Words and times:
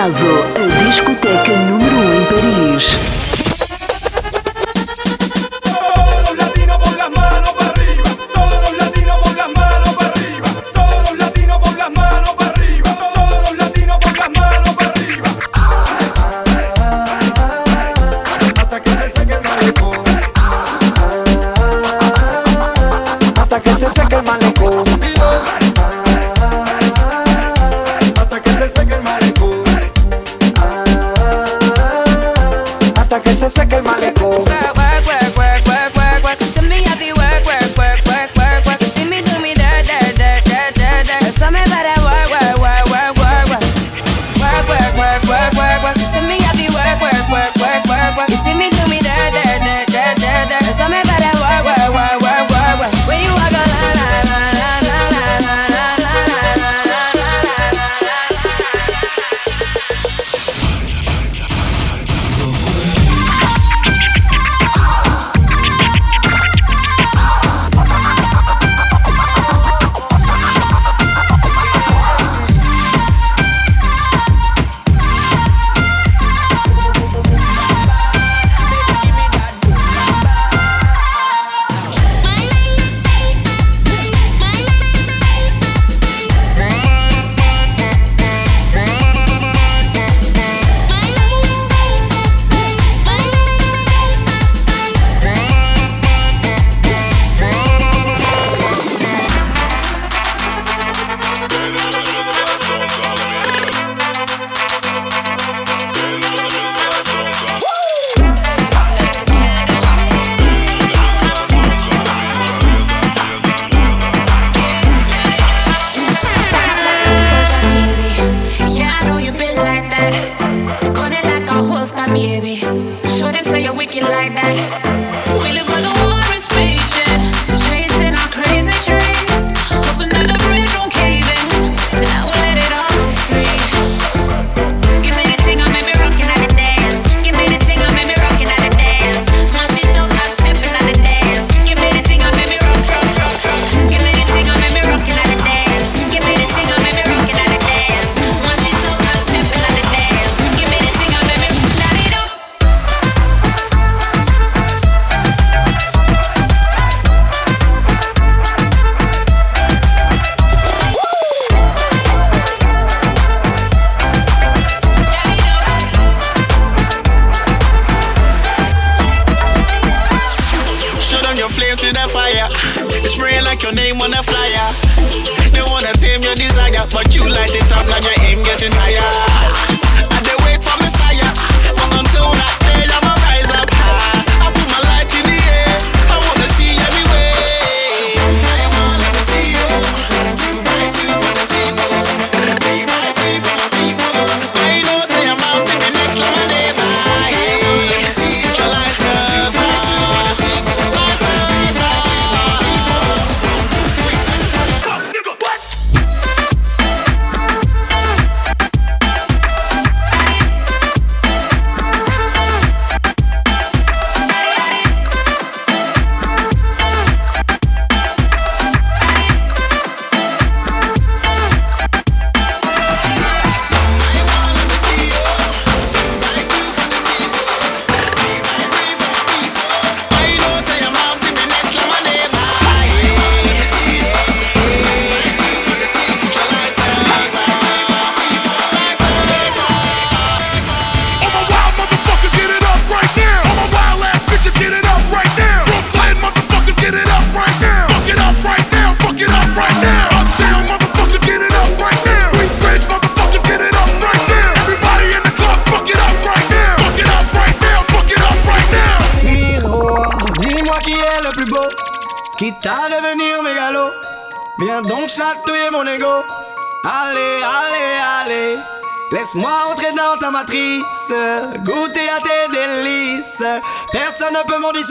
Caso, 0.00 0.26
a 0.56 0.84
discoteca 0.86 1.54
número 1.68 1.94
1 1.94 1.98
um 1.98 2.14
em 2.14 2.24
Paris. 2.24 3.19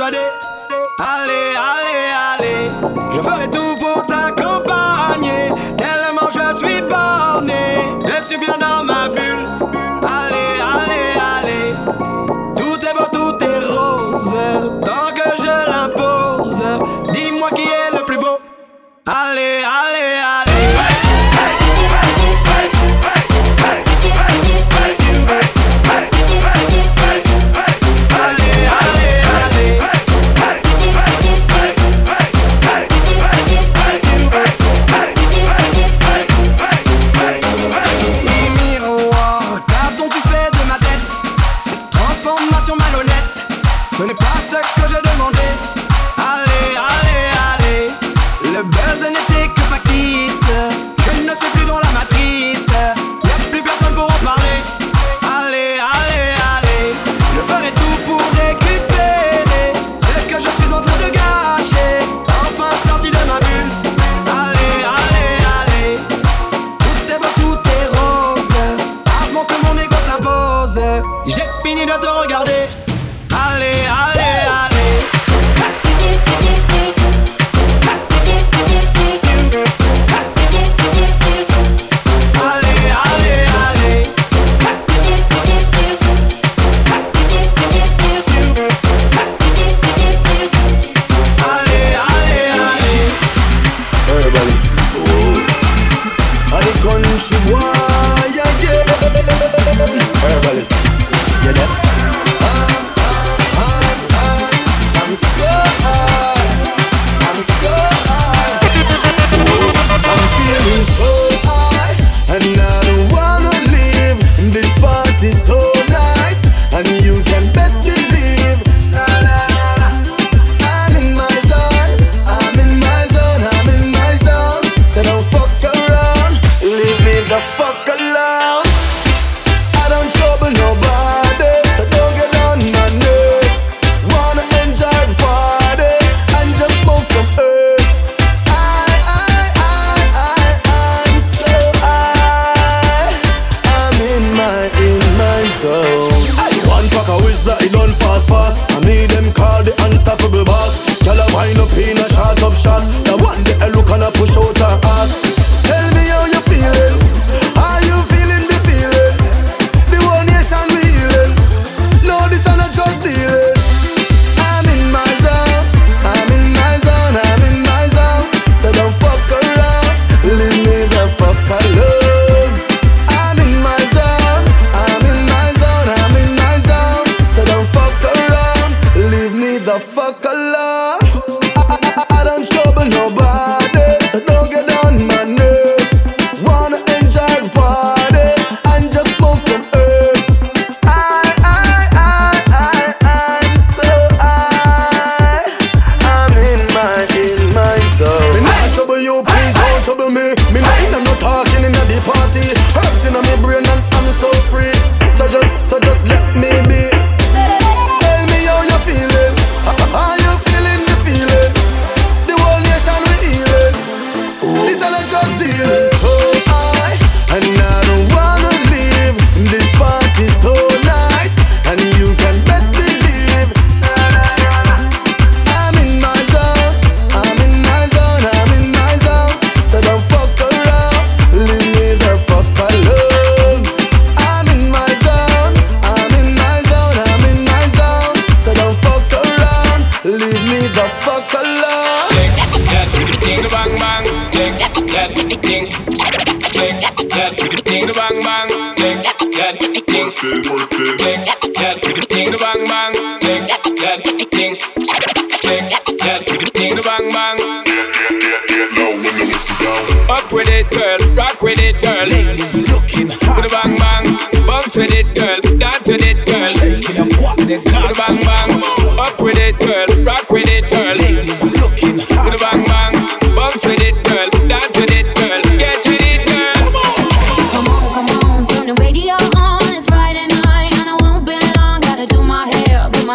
Allez, 0.02 0.18
allez, 0.98 1.54
allez, 2.32 2.72
je 3.12 3.20
ferai 3.20 3.50
tout 3.52 3.76
pour 3.76 4.06
t'accompagner. 4.08 5.52
Tellement 5.78 6.30
je 6.30 6.58
suis 6.58 6.82
borné, 6.82 7.76
je 8.08 8.24
suis 8.24 8.38
bien 8.38 8.58
dans 8.58 8.79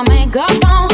makeup 0.08 0.64
on. 0.66 0.93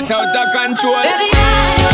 get 0.00 0.10
out 0.10 0.34
of 0.34 0.52
control. 0.52 1.02
Baby, 1.02 1.30
I 1.32 1.93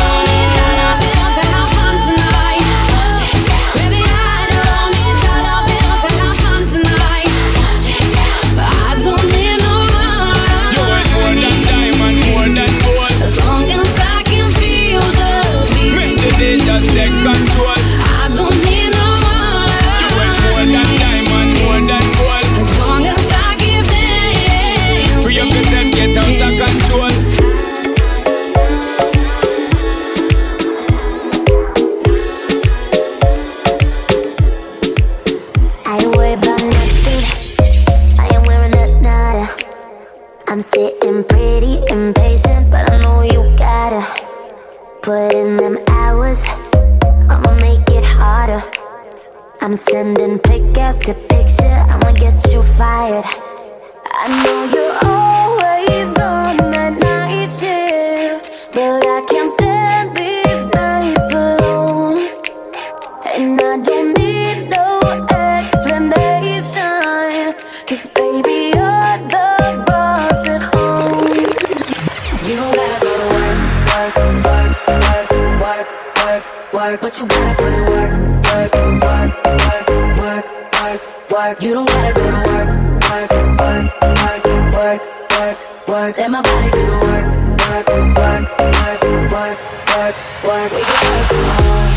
but 77.11 77.19
you 77.19 77.27
gotta 77.27 77.55
put 77.57 77.73
in 77.73 77.83
work, 77.91 78.13
work, 78.47 78.73
work, 79.03 79.31
work, 79.45 79.89
work, 80.21 80.47
work, 80.79 81.03
work. 81.31 81.63
You 81.63 81.75
don't 81.75 81.89
gotta 81.89 82.13
go 82.15 82.23
to 82.23 82.37
work, 82.47 82.69
work, 83.11 83.31
work, 83.59 83.87
work, 84.01 84.45
work, 84.75 85.03
work, 85.35 85.57
work. 85.89 86.19
Let 86.19 86.31
my 86.31 86.43
body 86.43 86.71
do 86.71 86.87
the 86.87 86.93
work, 87.03 87.27
work, 87.67 87.87
work, 88.17 88.45
work, 88.61 89.03
work, 89.33 89.59
work, 89.91 90.15
work. 90.45 90.71
We 90.71 90.83
can 90.87 90.99
work 91.11 91.27
tomorrow. 91.31 91.89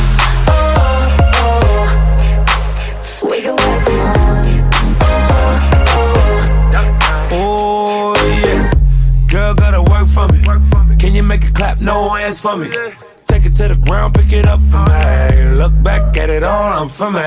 Oh, 0.49 0.61
oh. 1.45 1.87
We 3.29 3.37
can 3.41 3.55
work 3.55 3.81
tomorrow. 3.85 4.45
Oh, 5.29 6.09
Oh 7.35 8.15
yeah, 8.41 8.71
girl 9.27 9.53
gotta 9.53 9.81
work 9.83 10.07
for 10.07 10.27
me. 10.29 10.39
Can 10.97 11.13
you 11.13 11.21
make 11.23 11.43
it 11.43 11.53
clap? 11.53 11.79
No 11.79 12.09
hands 12.09 12.39
for 12.39 12.57
me. 12.57 12.69
It 16.33 16.43
all, 16.43 16.81
I'm 16.81 16.89
for 16.89 17.11
me. 17.11 17.21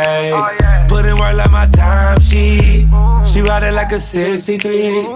Put 0.88 1.06
in 1.06 1.16
work 1.16 1.34
like 1.36 1.50
my 1.50 1.66
time 1.66 2.20
she. 2.20 2.88
She 3.24 3.40
ride 3.42 3.62
it 3.62 3.72
like 3.72 3.92
a 3.92 4.00
63. 4.00 5.08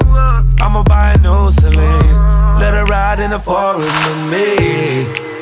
I'ma 0.60 0.82
buy 0.84 1.12
a 1.14 1.18
new 1.18 1.50
Celine. 1.52 2.16
Let 2.60 2.74
her 2.74 2.84
ride 2.84 3.20
in 3.20 3.30
the 3.30 3.40
foreign 3.40 3.80
with 3.80 4.22
me. 4.32 4.46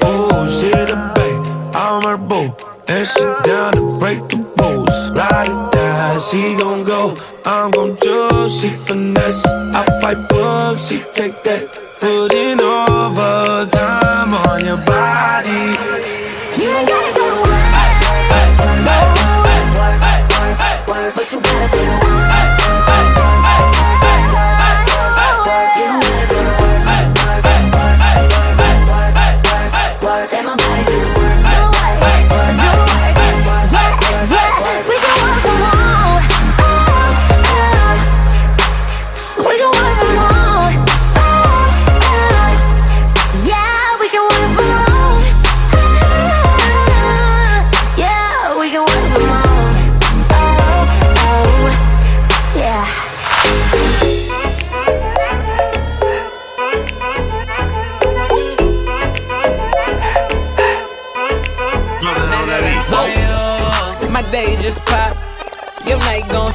Oh, 0.03 0.47
she 0.57 0.71
the 0.71 0.97
babe, 1.15 1.75
I'm 1.75 2.03
her 2.03 2.17
boo. 2.17 2.55
And 2.89 3.07
she 3.07 3.21
down 3.45 3.73
to 3.73 3.99
break 3.99 4.21
the 4.29 4.39
rules. 4.59 5.11
Ride 5.13 5.49
or 5.51 5.71
die, 5.71 6.19
she 6.19 6.57
gon' 6.57 6.85
go. 6.85 7.17
I'm 7.45 7.71
gon' 7.71 7.97
choose, 8.03 8.61
she 8.61 8.69
finesse. 8.71 9.45
I 9.47 9.85
fight 10.01 10.29
bugs, 10.29 10.89
she 10.89 10.99
take 11.15 11.43
that. 11.45 11.63
Put 12.01 12.33
in 12.33 12.61
overtime 12.61 14.33
on 14.33 14.65
your 14.65 14.79
body. 14.87 15.78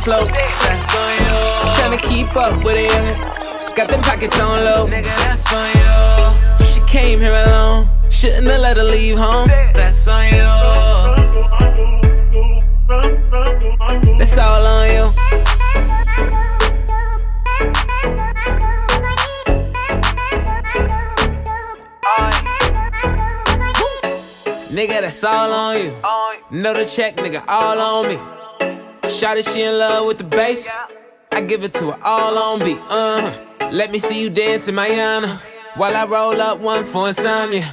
Slow. 0.04 0.26
That's 0.26 0.96
on 1.00 1.14
you. 1.24 1.40
Tryna 1.80 2.02
keep 2.02 2.36
up 2.36 2.58
with 2.66 2.76
a 2.76 2.88
youngin'. 2.92 3.76
Got 3.76 3.90
them 3.90 4.02
pockets 4.02 4.38
on 4.38 4.66
low. 4.66 4.86
Nigga, 4.86 5.04
that's 5.24 5.54
on 5.54 5.70
you. 5.80 6.66
She 6.66 6.82
came 6.92 7.20
here 7.22 7.32
alone. 7.32 7.88
Shouldn't 8.10 8.48
have 8.48 8.60
let 8.60 8.76
her 8.76 8.84
leave 8.84 9.18
home. 9.18 9.48
That's 9.48 10.08
on 10.10 10.26
you. 10.26 10.44
That's 14.20 14.38
all 14.38 14.66
on 14.66 14.90
you. 14.90 15.10
Nigga, 24.76 25.02
that's 25.02 25.24
all 25.24 25.54
on 25.54 25.78
you. 25.78 25.92
Know 26.52 26.74
the 26.74 26.86
check, 26.86 27.16
nigga, 27.16 27.42
all 27.48 27.80
on 27.80 28.08
me. 28.10 28.43
Shawty, 29.14 29.48
she 29.54 29.62
in 29.62 29.78
love 29.78 30.08
with 30.08 30.18
the 30.18 30.24
bass. 30.24 30.68
I 31.32 31.42
give 31.42 31.64
it 31.64 31.74
to 31.76 31.92
her 31.92 31.98
all 32.04 32.36
on 32.36 32.60
beat. 32.60 32.78
Uh 32.90 33.32
huh. 33.32 33.70
Let 33.72 33.92
me 33.92 34.00
see 34.00 34.24
you 34.24 34.32
dance 34.32 34.68
in 34.68 34.74
Mayana. 34.74 35.40
While 35.76 35.96
I 35.96 36.06
roll 36.06 36.42
up 36.42 36.60
one 36.60 36.84
for 36.84 37.10
insomnia. 37.10 37.72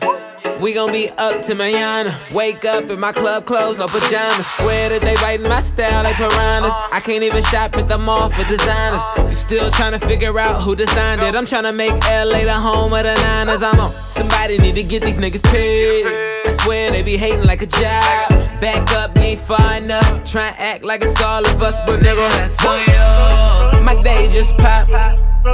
We 0.60 0.74
gon' 0.74 0.92
be 0.92 1.08
up 1.16 1.42
to 1.46 1.54
Mayana. 1.54 2.12
Wake 2.34 2.66
up 2.66 2.90
in 2.90 3.00
my 3.00 3.12
club 3.12 3.46
clothes, 3.46 3.78
no 3.78 3.86
pajamas. 3.86 4.46
Swear 4.46 4.90
that 4.90 5.00
they 5.00 5.14
writing 5.22 5.48
my 5.48 5.60
style 5.60 6.04
like 6.04 6.16
piranhas. 6.16 6.72
I 6.92 7.00
can't 7.02 7.24
even 7.24 7.42
shop 7.44 7.74
at 7.78 7.88
the 7.88 7.96
mall 7.96 8.28
for 8.28 8.44
designers. 8.44 9.02
You 9.30 9.34
still 9.34 9.70
trying 9.70 9.98
to 9.98 10.06
figure 10.06 10.38
out 10.38 10.60
who 10.60 10.76
designed 10.76 11.22
it. 11.22 11.34
I'm 11.34 11.46
trying 11.46 11.64
to 11.64 11.72
make 11.72 11.92
LA 12.04 12.44
the 12.44 12.52
home 12.52 12.92
of 12.92 13.04
the 13.04 13.14
Niners. 13.14 13.62
I'm 13.62 13.80
on. 13.80 13.88
Somebody 13.88 14.58
need 14.58 14.74
to 14.74 14.82
get 14.82 15.02
these 15.02 15.18
niggas 15.18 15.42
paid. 15.44 16.04
I 16.44 16.52
swear 16.52 16.90
they 16.90 17.02
be 17.02 17.16
hating 17.16 17.44
like 17.44 17.62
a 17.62 17.66
job. 17.66 18.49
Back 18.60 18.92
up, 18.92 19.16
ain't 19.16 19.40
far 19.40 19.76
enough. 19.76 20.24
Try 20.30 20.48
and 20.48 20.58
act 20.58 20.84
like 20.84 21.02
it's 21.02 21.22
all 21.22 21.42
of 21.44 21.62
us, 21.62 21.80
but 21.86 22.00
nigga, 22.00 22.28
that's 22.36 22.62
on 22.66 22.78
you. 22.78 23.84
My 23.84 23.94
day 24.02 24.28
just 24.30 24.54
pop. 24.58 24.88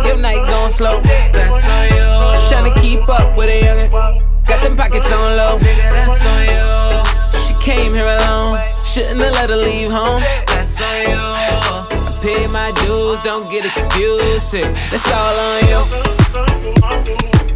Your 0.04 0.16
night 0.16 0.44
gon' 0.50 0.72
slow. 0.72 1.00
That's 1.02 1.64
on 1.68 1.88
you. 1.94 2.02
Tryna 2.50 2.74
keep 2.82 3.08
up 3.08 3.36
with 3.36 3.48
a 3.48 3.60
youngin'. 3.62 3.90
Got 4.46 4.64
them 4.64 4.76
pockets 4.76 5.10
on 5.12 5.36
low. 5.36 5.58
Nigga, 5.58 5.90
that's 5.94 6.26
on 6.26 6.46
you. 6.50 6.66
She 7.46 7.54
came 7.64 7.94
here 7.94 8.06
alone. 8.06 8.58
Shouldn't 8.82 9.20
have 9.20 9.34
let 9.34 9.50
her 9.50 9.56
leave 9.56 9.92
home. 9.92 10.22
That's 10.48 10.80
on 10.80 11.02
you. 11.06 11.16
I 11.16 12.18
paid 12.20 12.50
my 12.50 12.72
dues, 12.72 13.20
don't 13.20 13.48
get 13.50 13.66
it 13.66 13.72
confused. 13.72 14.52
That's 14.90 15.12
all 15.12 15.38
on 15.38 15.62
you. 15.70 17.55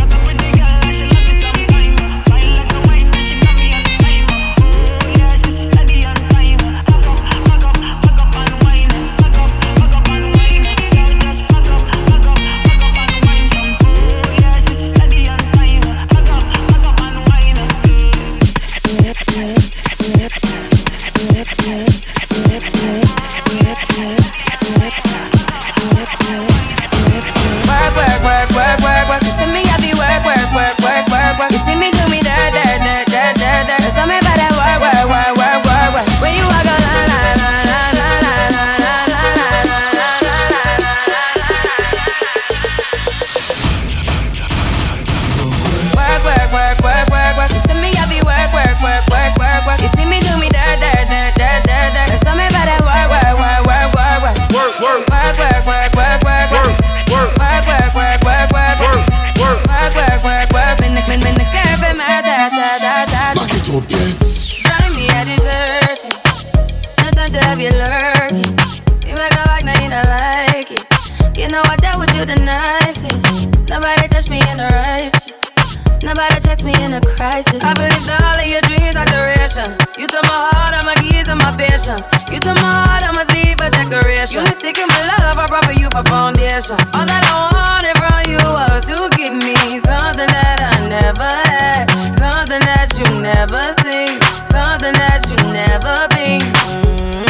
in 76.91 76.97
a 76.99 77.01
crisis. 77.15 77.63
I 77.63 77.73
believed 77.73 78.09
all 78.11 78.35
of 78.35 78.47
your 78.47 78.59
dreams 78.67 78.95
are 78.99 79.07
duration. 79.07 79.67
You 79.95 80.07
took 80.07 80.23
my 80.27 80.51
heart, 80.51 80.75
all 80.75 80.83
my 80.83 80.95
keys, 80.99 81.29
and 81.31 81.39
my 81.39 81.55
patience. 81.55 82.03
You 82.27 82.39
took 82.43 82.59
my 82.59 82.67
heart, 82.83 83.07
all 83.07 83.15
my 83.15 83.23
sleep 83.31 83.63
for 83.63 83.71
decoration. 83.71 84.43
You 84.43 84.43
mistaken 84.43 84.87
my 84.91 84.99
love, 85.07 85.39
I 85.39 85.47
brought 85.47 85.63
for 85.63 85.75
you 85.79 85.87
for 85.95 86.03
foundation. 86.11 86.75
All 86.91 87.07
that 87.07 87.23
I 87.23 87.47
wanted 87.55 87.95
from 87.95 88.27
you 88.27 88.43
was 88.43 88.83
to 88.91 89.07
give 89.15 89.35
me 89.39 89.79
something 89.79 90.27
that 90.27 90.59
I 90.59 90.83
never 90.91 91.31
had, 91.47 91.87
something 92.19 92.59
that 92.59 92.91
you 92.99 93.07
never 93.23 93.71
seen, 93.79 94.19
something 94.51 94.91
that 94.91 95.23
you 95.31 95.39
never 95.47 96.11
been. 96.11 96.43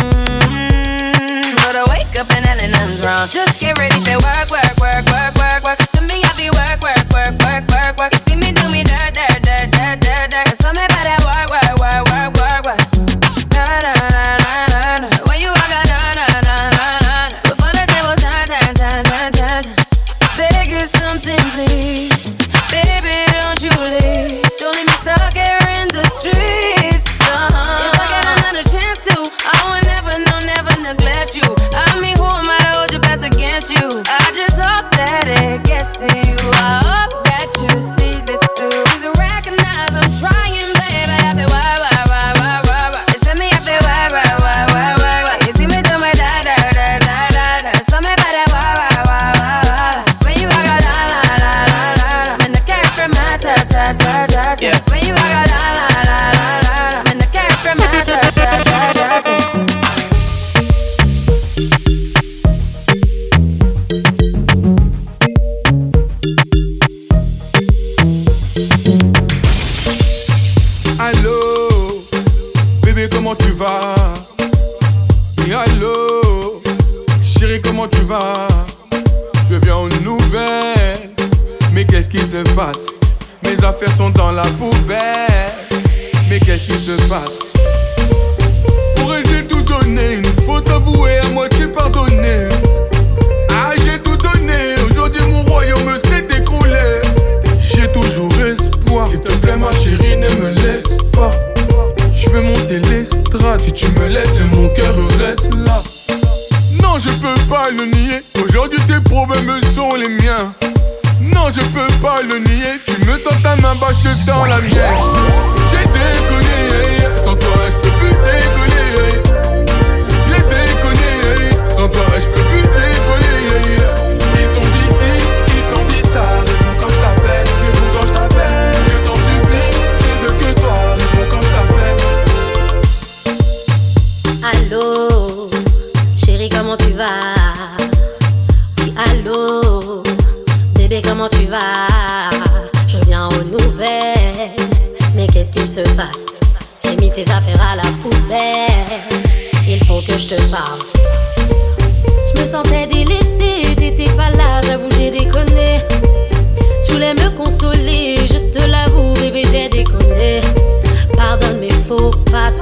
Mm-hmm. 0.01 0.73
But 1.61 1.77
I 1.77 1.83
wake 1.85 2.13
up 2.17 2.25
and 2.33 2.45
nothing's 2.49 3.05
wrong. 3.05 3.29
Just 3.29 3.61
get 3.61 3.77
ready 3.77 3.99
to 4.09 4.15
work, 4.17 4.49
work, 4.49 4.73
work. 4.81 5.05
work. 5.05 5.40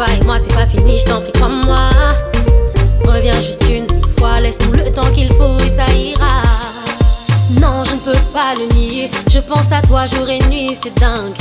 et 0.08 0.24
moi, 0.26 0.38
c'est 0.40 0.54
pas 0.56 0.66
fini, 0.66 0.98
je 1.00 1.06
t'en 1.06 1.22
prie, 1.22 1.32
crois-moi. 1.34 1.90
Reviens 3.06 3.40
juste 3.42 3.66
une 3.70 3.88
fois, 4.18 4.40
laisse-nous 4.40 4.72
le 4.72 4.92
temps 4.92 5.12
qu'il 5.14 5.32
faut 5.34 5.58
et 5.58 5.70
ça 5.70 5.86
ira. 5.94 6.42
Non, 7.60 7.84
je 7.86 7.94
ne 7.94 8.00
peux 8.00 8.20
pas 8.34 8.54
le 8.58 8.74
nier, 8.76 9.10
je 9.32 9.40
pense 9.40 9.72
à 9.72 9.82
toi 9.82 10.06
jour 10.08 10.30
et 10.30 10.40
nuit, 10.50 10.78
c'est 10.82 10.98
dingue. 11.00 11.36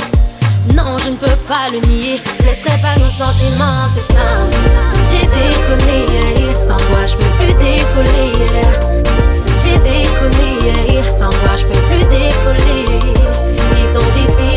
Non, 0.75 0.97
je 1.03 1.11
ne 1.11 1.15
peux 1.15 1.37
pas 1.47 1.69
le 1.71 1.79
nier, 1.87 2.21
laisserai 2.43 2.77
pas 2.81 2.95
nos 2.99 3.09
sentiments, 3.09 3.87
c'est 3.87 4.13
dingue. 4.13 4.55
J'ai 5.09 5.25
déconné, 5.27 6.05
hier, 6.35 6.55
sans 6.55 6.75
toi, 6.75 7.05
je 7.05 7.15
peux 7.15 7.31
plus 7.37 7.53
décoller. 7.53 8.33
J'ai 9.63 9.77
déconné, 9.77 11.01
sans 11.09 11.29
toi, 11.29 11.55
je 11.55 11.63
peux 11.63 11.79
plus 11.87 12.03
décoller. 12.09 12.85
Ils 13.77 13.97
t'ont 13.97 14.05
décidé. 14.13 14.48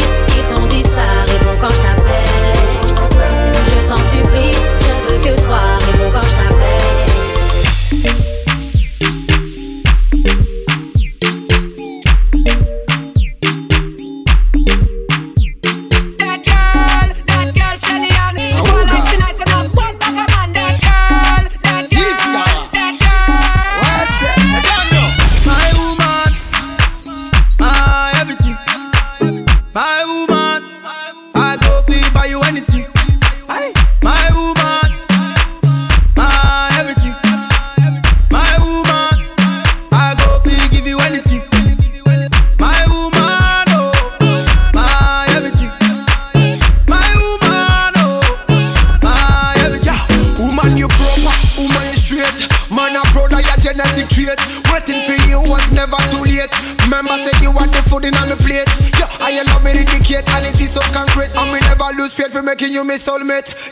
My 62.93 62.99
soulmate. 62.99 63.72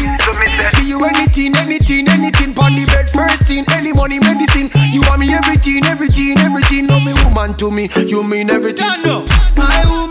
So 0.31 0.39
me 0.39 0.45
say, 0.45 0.69
do 0.75 0.85
you 0.87 1.03
anything, 1.03 1.55
anything, 1.57 2.07
anything? 2.07 2.53
Pon 2.53 2.75
the 2.75 2.85
bed, 2.85 3.09
first 3.09 3.43
thing, 3.43 3.65
any 3.71 3.91
money, 3.91 4.19
medicine. 4.19 4.69
You 4.93 5.01
want 5.01 5.19
me 5.19 5.33
everything, 5.33 5.83
everything, 5.85 6.37
everything. 6.37 6.87
No 6.87 6.99
me 7.01 7.13
woman 7.25 7.53
to 7.57 7.69
me, 7.69 7.89
you 8.07 8.23
mean 8.23 8.49
everything. 8.49 8.87
My 9.57 9.83
woman. 9.89 10.10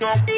Stop. 0.00 0.28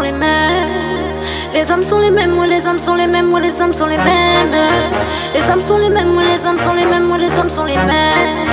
les 0.00 0.12
mêmes. 0.12 1.20
Les 1.52 1.70
hommes 1.70 1.82
sont 1.82 1.98
les 1.98 2.10
mêmes, 2.10 2.38
ouais, 2.38 2.46
les 2.46 2.66
hommes 2.66 2.78
sont 2.78 2.94
les 2.94 3.06
mêmes, 3.06 3.32
ouais, 3.32 3.40
les 3.40 3.60
hommes 3.60 3.74
sont 3.74 3.86
les 3.86 3.98
mêmes. 3.98 4.56
Les 5.34 5.50
hommes 5.50 5.62
sont 5.62 5.78
les 5.78 5.90
mêmes, 5.90 6.16
ouais, 6.16 6.24
les 6.24 6.46
hommes 6.46 6.58
sont 6.58 6.72
les 6.74 6.86
mêmes, 6.86 7.10
ouais, 7.10 7.18
les 7.18 7.38
hommes 7.38 7.50
sont 7.50 7.64
les 7.64 7.76
mêmes. 7.76 8.46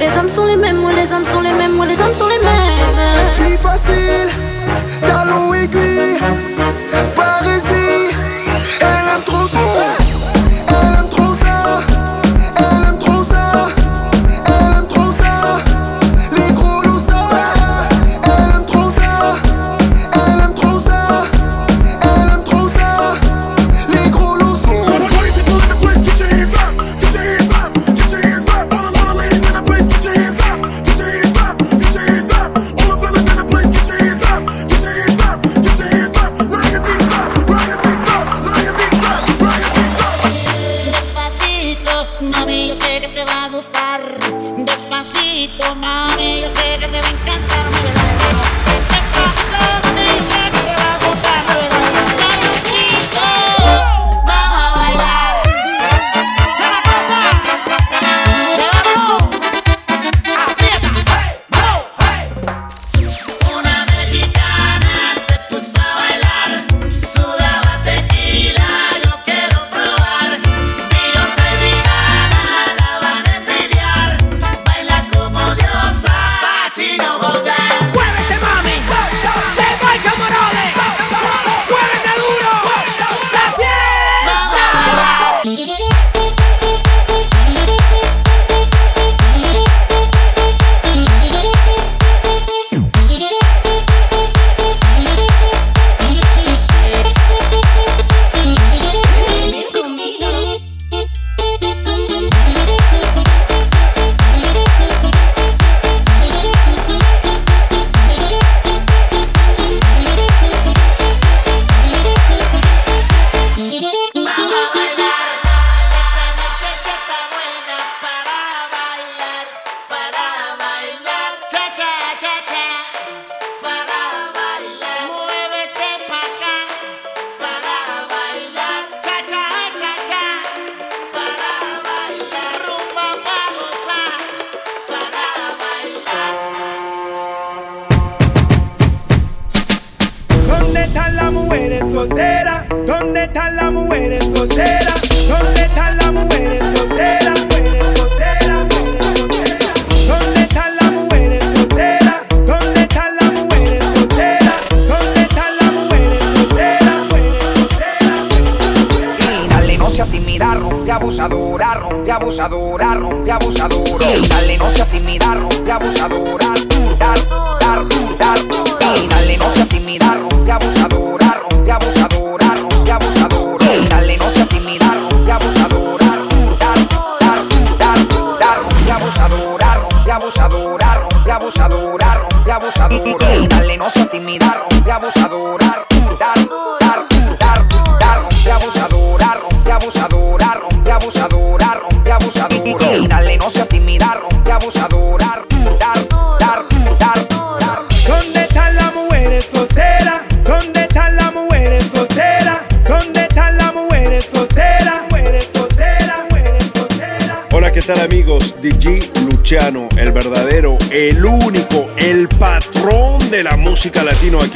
Les 0.00 0.16
hommes 0.16 0.28
sont 0.28 0.44
les 0.46 0.56
mêmes, 0.56 0.82
ouais, 0.84 0.94
les 0.94 1.12
hommes 1.12 1.26
sont 1.26 1.40
les 1.40 1.52
mêmes, 1.52 1.78
ouais, 1.78 1.86
les 1.86 2.00
hommes 2.00 2.14
sont 2.14 2.28
les 2.28 2.38
mêmes. 2.38 3.30
Suis 3.30 3.56
facile, 3.58 4.30
talon 5.06 5.52
aiguille, 5.54 6.18
parisie, 7.14 8.10
elle 8.80 8.86
aime 8.86 9.22
trop 9.26 9.46
chaud. 9.46 9.99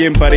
alguien 0.04 0.12
para 0.20 0.36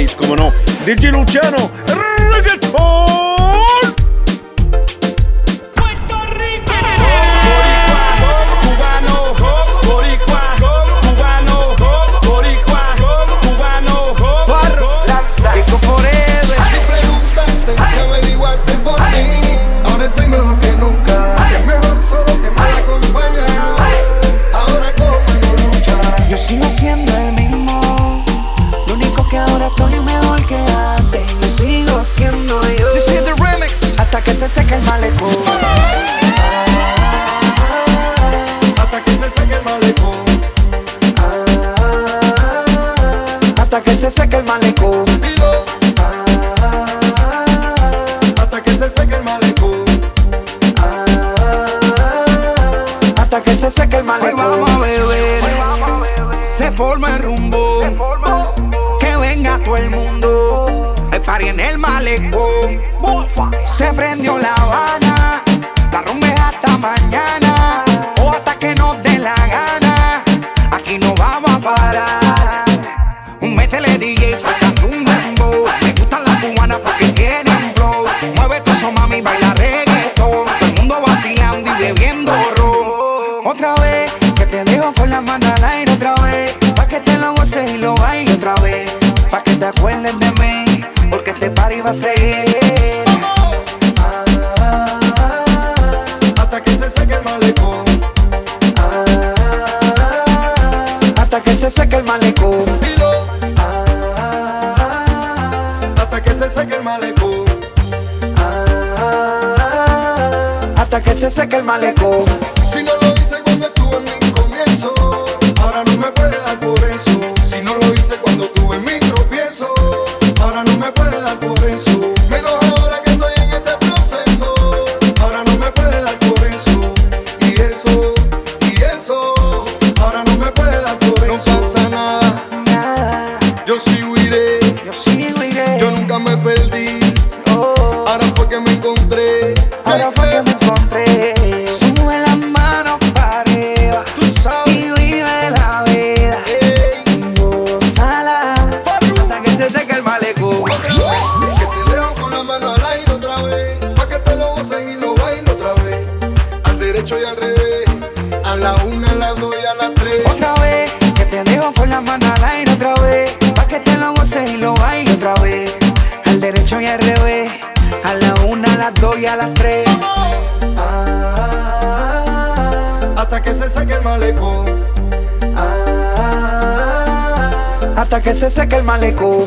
hasta 178.18 178.32
que 178.32 178.36
se 178.36 178.50
seque 178.50 178.76
el 178.78 178.84
malecón. 178.84 179.46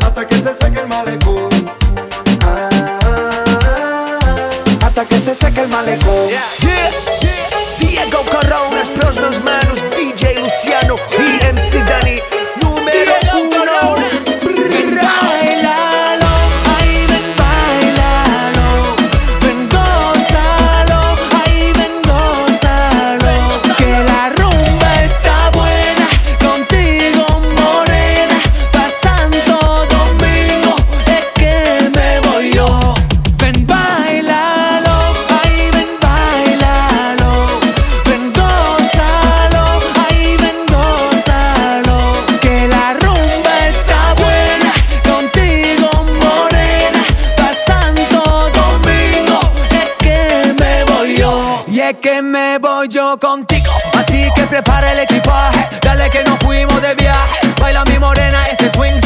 Hasta 0.00 0.26
que 0.28 0.38
se 0.38 0.54
seque 0.54 0.80
el 0.80 0.86
malecón. 0.86 1.48
hasta 4.84 5.04
que 5.04 5.18
se 5.18 5.34
seque 5.34 5.62
el 5.62 5.68
malecón. 5.68 6.28
que 52.02 52.20
me 52.20 52.58
voy 52.58 52.88
yo 52.88 53.16
contigo. 53.16 53.72
Así 53.94 54.28
que 54.34 54.42
prepara 54.42 54.92
el 54.92 54.98
equipaje, 54.98 55.78
dale 55.80 56.10
que 56.10 56.24
nos 56.24 56.38
fuimos 56.40 56.82
de 56.82 56.94
viaje. 56.96 57.38
Baila 57.60 57.84
mi 57.84 57.98
morena 57.98 58.38
ese 58.48 58.68
swing. 58.70 59.00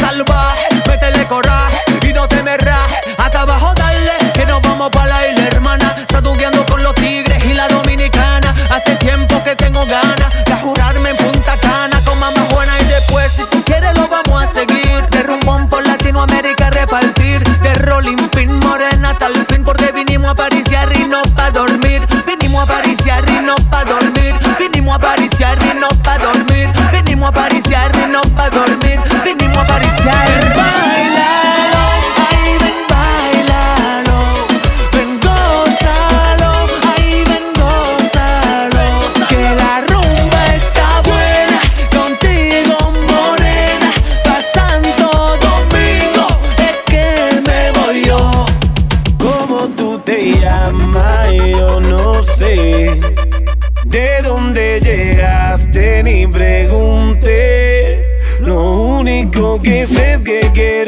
ni 56.07 56.25
pregunté. 56.25 58.01
Lo 58.39 58.97
único 58.99 59.59
que 59.59 59.85
sé 59.85 60.13
es 60.13 60.23
que 60.23 60.39
quiero. 60.53 60.86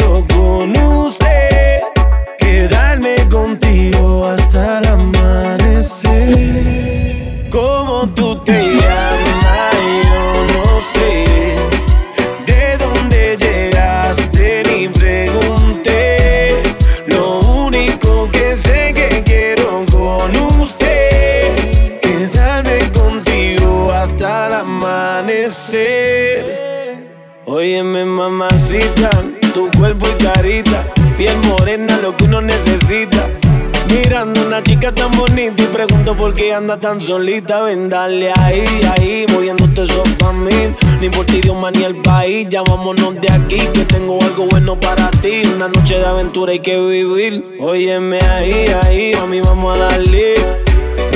que 36.39 36.53
anda 36.53 36.79
tan 36.79 37.01
solita, 37.01 37.63
ven 37.63 37.89
dale 37.89 38.31
ahí, 38.39 38.63
ahí, 38.95 39.25
moviéndote 39.33 39.81
eso 39.81 40.03
pa' 40.17 40.31
mí. 40.31 40.73
No 40.99 41.05
importa 41.05 41.35
idioma 41.35 41.69
ni 41.69 41.83
el 41.83 41.97
país, 42.01 42.47
ya 42.49 42.61
vámonos 42.61 43.15
de 43.19 43.29
aquí, 43.29 43.59
que 43.73 43.83
tengo 43.83 44.17
algo 44.23 44.45
bueno 44.45 44.79
para 44.79 45.11
ti. 45.11 45.41
Una 45.53 45.67
noche 45.67 45.99
de 45.99 46.05
aventura 46.05 46.53
hay 46.53 46.59
que 46.59 46.79
vivir. 46.79 47.57
Óyeme 47.59 48.19
ahí, 48.21 48.65
ahí, 48.83 49.11
a 49.21 49.25
mí 49.25 49.41
vamos 49.41 49.77
a 49.77 49.83
darle. 49.83 50.35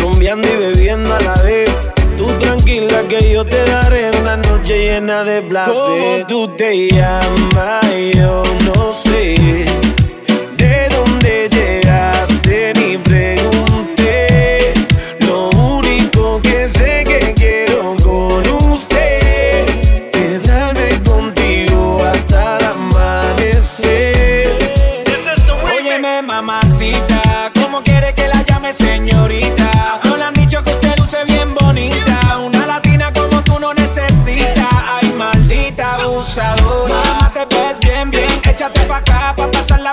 Rumbeando 0.02 0.46
y 0.46 0.58
bebiendo 0.58 1.16
a 1.16 1.20
la 1.22 1.42
vez. 1.42 1.72
Tú 2.18 2.26
tranquila 2.40 3.08
que 3.08 3.32
yo 3.32 3.46
te 3.46 3.64
daré 3.64 4.12
una 4.20 4.36
noche 4.36 4.78
llena 4.78 5.24
de 5.24 5.42
placer. 5.42 5.74
¿Cómo 5.74 6.28
tú 6.28 6.50
te 6.58 6.90
llamas 6.90 7.86
yo? 8.14 8.43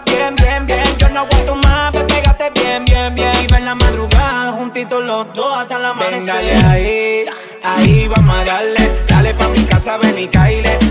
bien, 0.05 0.35
bien, 0.37 0.67
bien. 0.67 0.85
Yo 0.99 1.09
no 1.09 1.21
aguanto 1.21 1.55
más, 1.57 1.91
pues 1.93 2.05
pégate 2.05 2.51
bien, 2.51 2.85
bien, 2.85 3.15
bien. 3.15 3.33
Y 3.43 3.47
ven 3.53 3.65
la 3.65 3.75
madrugada, 3.75 4.53
juntitos 4.53 5.05
los 5.05 5.33
dos 5.35 5.59
hasta 5.59 5.79
la 5.79 5.91
amanecer. 5.91 6.21
Véngale 6.21 6.55
ahí, 6.67 7.25
ahí 7.63 8.09
vamos 8.09 8.37
a 8.37 8.45
darle. 8.45 9.05
Dale 9.09 9.35
pa' 9.35 9.49
mi 9.49 9.65
casa, 9.65 9.97
ven 9.99 10.19
y 10.19 10.29
caile 10.29 10.90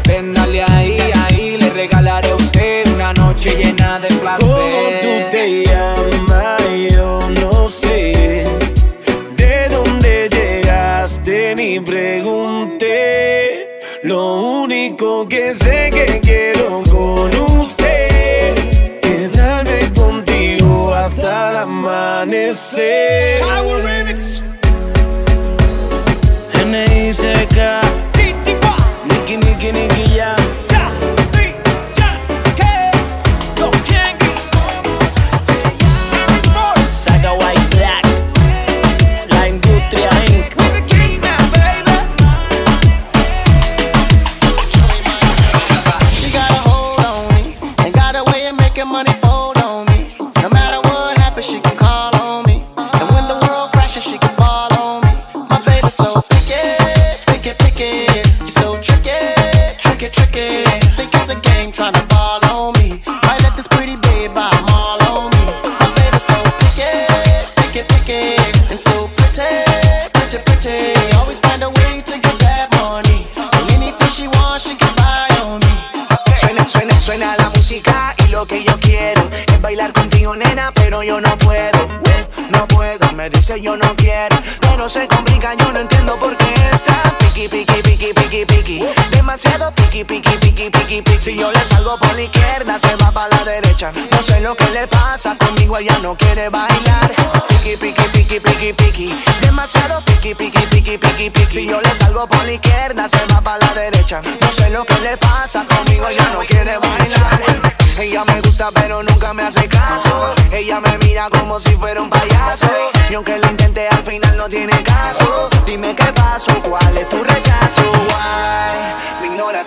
Si 91.30 91.38
yo 91.38 91.52
le 91.52 91.64
salgo 91.64 91.96
por 92.00 92.12
la 92.16 92.24
izquierda, 92.24 92.80
se 92.80 92.96
va 92.96 93.12
pa 93.12 93.28
la 93.28 93.44
derecha. 93.44 93.92
No 94.10 94.24
sé 94.24 94.40
lo 94.40 94.56
que 94.56 94.68
le 94.72 94.88
pasa, 94.88 95.38
conmigo 95.38 95.78
ella 95.78 95.96
no 96.02 96.18
quiere 96.18 96.50
bailar. 96.50 97.12
Piqui, 97.50 97.78
piqui, 97.78 98.02
piqui, 98.12 98.40
piqui, 98.40 98.74
piqui. 98.74 99.24
Demasiado 99.40 100.02
piqui, 100.06 100.34
piqui, 100.34 100.66
piqui, 100.66 100.98
piqui, 100.98 101.30
piqui. 101.30 101.52
Si 101.52 101.68
yo 101.68 101.80
le 101.82 101.90
salgo 101.94 102.26
por 102.26 102.44
la 102.46 102.54
izquierda, 102.54 103.08
se 103.08 103.24
va 103.28 103.42
pa 103.42 103.60
la 103.60 103.72
derecha. 103.76 104.24
No 104.42 104.52
sé 104.52 104.72
lo 104.72 104.84
que 104.86 105.00
le 105.02 105.18
pasa, 105.18 105.64
conmigo 105.68 106.08
ella 106.08 106.28
no 106.34 106.40
quiere 106.40 106.80
bailar. 106.80 107.76
Ella 108.00 108.26
me 108.26 108.42
gusta 108.42 108.72
pero 108.72 109.04
nunca 109.04 109.32
me 109.34 109.44
hace 109.44 109.68
caso 109.68 110.34
Ella 110.54 110.80
me 110.80 110.98
mira 111.00 111.30
como 111.30 111.60
si 111.60 111.76
fuera 111.76 112.02
un 112.02 112.10
payaso 112.10 112.70
Y 113.10 113.16
aunque 113.16 113.38
lo 113.38 113.50
intente 113.50 113.90
al 113.90 114.04
final 114.06 114.38
no 114.38 114.48
tiene 114.48 114.82
caso 114.84 115.50
Dime 115.66 115.94
qué 115.94 116.06
pasó, 116.14 116.54
cuál 116.64 116.98
es 116.98 117.10
tu 117.10 117.22
rechazo 117.22 117.92
Why? 117.92 118.99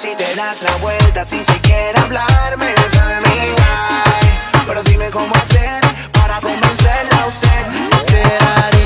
si 0.03 0.17
te 0.17 0.35
das 0.35 0.63
la 0.63 0.77
vuelta 0.79 1.25
sin 1.25 1.45
siquiera 1.45 2.03
hablarme 2.03 2.75
sabe 2.91 3.21
mi 3.21 3.53
guay 3.55 4.27
Pero 4.67 4.83
dime 4.83 5.09
cómo 5.11 5.33
hacer 5.37 5.81
para 6.13 6.41
convencerla 6.41 7.23
a 7.23 7.27
usted. 7.27 7.63
Ferrari, 8.09 8.85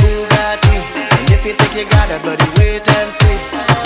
Bugatti 0.00 0.76
And 1.18 1.30
if 1.30 1.44
you 1.44 1.52
think 1.52 1.74
you 1.76 1.84
got 1.84 2.08
it, 2.08 2.22
buddy, 2.24 2.48
wait 2.56 2.88
and 2.96 3.12
see. 3.12 3.36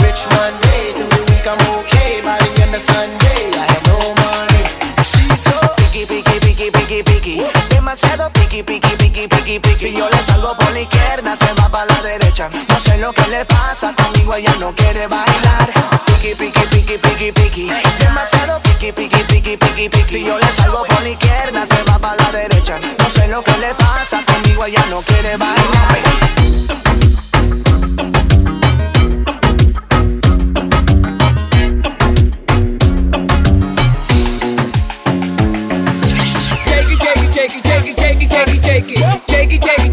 Rich 0.05 0.23
Monday, 0.31 0.95
through 0.95 1.11
the 1.11 1.23
week 1.27 1.47
I'm 1.51 1.59
okay 1.81 2.23
By 2.23 2.39
the 2.39 2.63
end 2.63 2.73
of 2.73 2.81
Sunday, 2.81 3.41
I 3.59 3.67
have 3.75 3.85
no 3.91 4.15
money. 4.23 4.63
She's 5.03 5.41
so 5.43 5.59
picky, 5.79 6.07
picky, 6.07 6.39
picky, 6.39 6.71
picky, 6.71 7.03
picky. 7.03 7.43
Demasiado 7.71 8.31
picky, 8.31 8.63
picky, 8.63 8.95
picky, 8.97 9.27
picky, 9.27 9.59
picky. 9.59 9.79
Si 9.79 9.97
yo 9.97 10.09
le 10.09 10.23
salgo 10.23 10.57
por 10.57 10.71
la 10.71 10.81
izquierda, 10.81 11.35
se 11.37 11.53
va 11.55 11.69
para 11.71 11.87
la 11.87 12.03
derecha. 12.03 12.49
No 12.69 12.79
sé 12.79 12.99
lo 12.99 13.13
que 13.13 13.27
le 13.29 13.45
pasa, 13.47 13.93
conmigo 13.97 14.35
ella 14.37 14.55
no 14.61 14.73
quiere 14.77 15.09
bailar 15.09 15.78
piqui, 16.19 16.35
piqui, 16.35 16.67
piqui, 16.67 16.99
piqui, 16.99 17.33
piqui. 17.33 17.69
Demasiado 17.99 18.61
piqui, 18.63 18.93
piqui, 18.93 19.23
piqui, 19.25 19.57
piqui, 19.57 19.89
piqui. 19.89 20.09
Si 20.09 20.25
yo 20.25 20.39
le 20.39 20.53
salgo 20.53 20.83
por 20.85 21.03
la 21.03 21.11
izquierda, 21.11 21.67
se 21.67 21.83
va 21.85 21.99
para 21.99 22.17
la 22.17 22.33
derecha. 22.33 22.79
No 22.99 23.11
sé 23.11 23.29
lo 23.29 23.43
que 23.43 23.57
le 23.59 23.75
pasa 23.75 24.25
conmigo, 24.25 24.65
ella 24.65 24.85
no 24.91 25.03
quiere 25.03 25.37
bailar. 25.37 25.99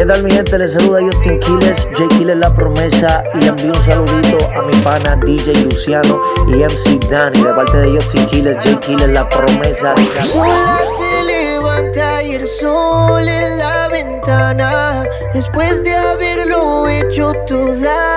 ¿Qué 0.00 0.06
tal 0.06 0.22
mi 0.22 0.30
gente? 0.30 0.56
Les 0.56 0.72
saluda 0.72 1.00
Justin 1.02 1.38
Quiles, 1.40 1.86
J. 1.94 2.08
Quiles 2.16 2.36
La 2.38 2.54
Promesa 2.54 3.22
y 3.38 3.46
envío 3.46 3.72
un 3.72 3.84
saludito 3.84 4.38
a 4.56 4.62
mi 4.62 4.72
pana 4.82 5.14
DJ 5.16 5.52
Luciano 5.64 6.22
y 6.48 6.64
MC 6.64 6.98
Dani 7.10 7.42
de 7.42 7.52
parte 7.52 7.76
de 7.76 7.96
Justin 7.96 8.24
Quiles, 8.24 8.56
J. 8.64 8.80
Quiles 8.80 9.08
La 9.08 9.28
Promesa. 9.28 9.94
Se 10.24 11.22
levanta 11.22 12.22
y 12.22 12.32
el 12.32 12.46
sol 12.46 13.28
en 13.28 13.58
la 13.58 13.88
ventana 13.88 15.04
después 15.34 15.84
de 15.84 15.94
haberlo 15.94 16.88
hecho 16.88 17.34
toda 17.46 18.09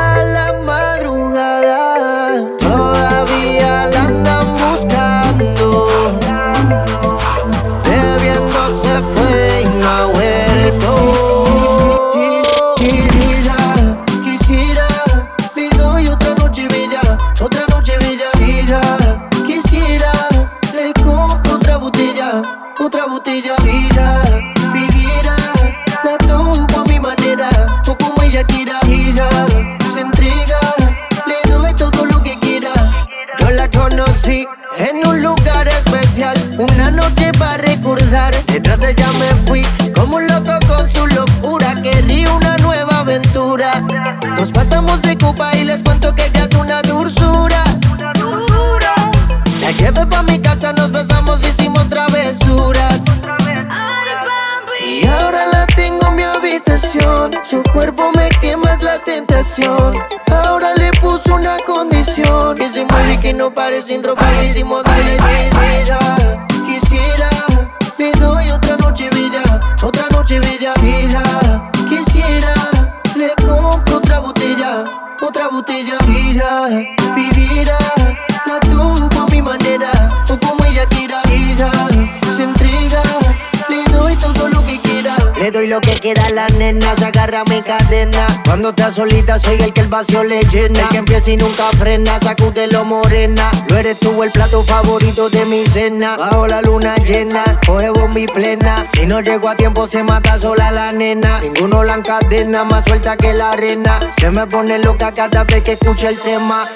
queda 86.04 86.30
la 86.32 86.48
nena, 86.50 86.94
se 86.96 87.06
agarra 87.06 87.46
mi 87.46 87.62
cadena. 87.62 88.28
Cuando 88.44 88.70
estás 88.70 88.96
solita, 88.96 89.40
soy 89.40 89.62
el 89.62 89.72
que 89.72 89.82
el 89.82 89.88
vacío 89.88 90.24
le 90.24 90.42
llena. 90.44 90.82
El 90.82 90.90
que 90.90 90.98
empieza 90.98 91.32
y 91.32 91.38
nunca 91.38 91.70
frena, 91.80 92.20
sacúdelo 92.20 92.84
morena. 92.84 93.50
Lo 93.70 93.78
eres 93.78 93.98
tú 94.00 94.22
el 94.22 94.32
plato 94.32 94.64
favorito 94.64 95.30
de 95.30 95.46
mi 95.46 95.66
cena. 95.66 96.18
Bajo 96.18 96.46
la 96.46 96.62
luna 96.62 96.98
llena, 96.98 97.44
coge 97.66 97.90
bombi 97.90 98.28
plena. 98.28 98.86
Si 98.94 99.08
no 99.08 99.22
llego 99.22 99.48
a 99.48 99.56
tiempo, 99.56 99.88
se 99.88 100.04
mata 100.04 100.38
sola 100.38 100.72
la 100.72 100.92
nena. 100.92 101.40
Ninguno 101.40 101.84
la 101.84 101.96
encadena, 101.96 102.66
más 102.66 102.84
suelta 102.84 103.16
que 103.16 103.34
la 103.34 103.52
arena. 103.52 104.00
Se 104.20 104.30
me 104.30 104.46
pone 104.46 104.80
loca 104.80 105.14
cada 105.14 105.46
vez 105.46 105.64
que 105.64 105.74
escucha 105.74 106.10
el 106.10 106.20
tema. 106.20 106.68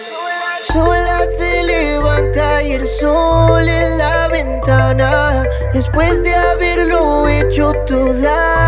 Sola 0.68 1.20
se 1.38 1.64
levanta 1.64 2.64
y 2.64 2.74
el 2.74 2.88
sol 2.88 3.68
en 3.68 3.98
la 3.98 4.28
ventana. 4.30 5.44
Después 5.74 6.24
de 6.24 6.34
haberlo 6.36 7.28
hecho 7.28 7.72
toda 7.86 8.67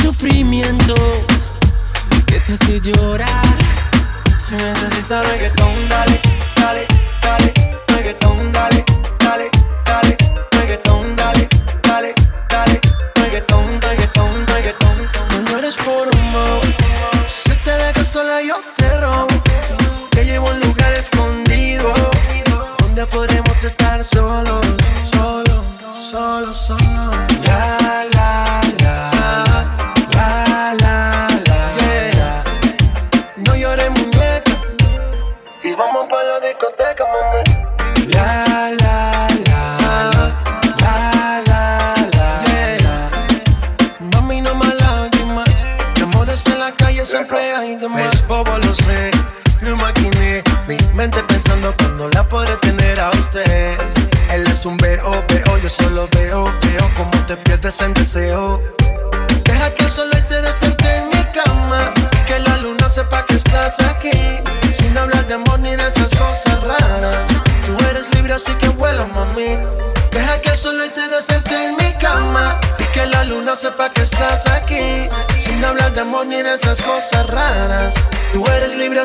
sufrimiento 0.00 0.94
que 2.26 2.40
te 2.40 2.54
hace 2.54 2.80
llorar. 2.80 3.44
Si 4.46 4.54
necesitas 4.54 5.26
reggaetón, 5.26 5.88
dale. 5.88 6.29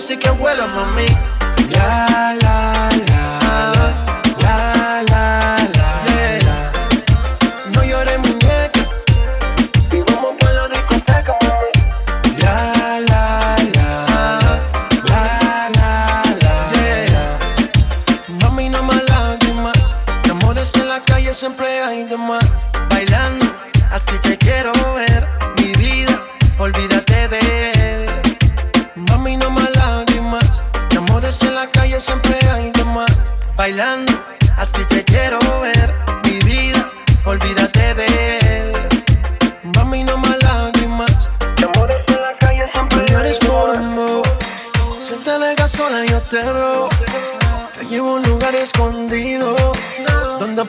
así 0.06 0.18
que 0.18 0.30
vuela, 0.30 0.68
mami. 0.68 1.14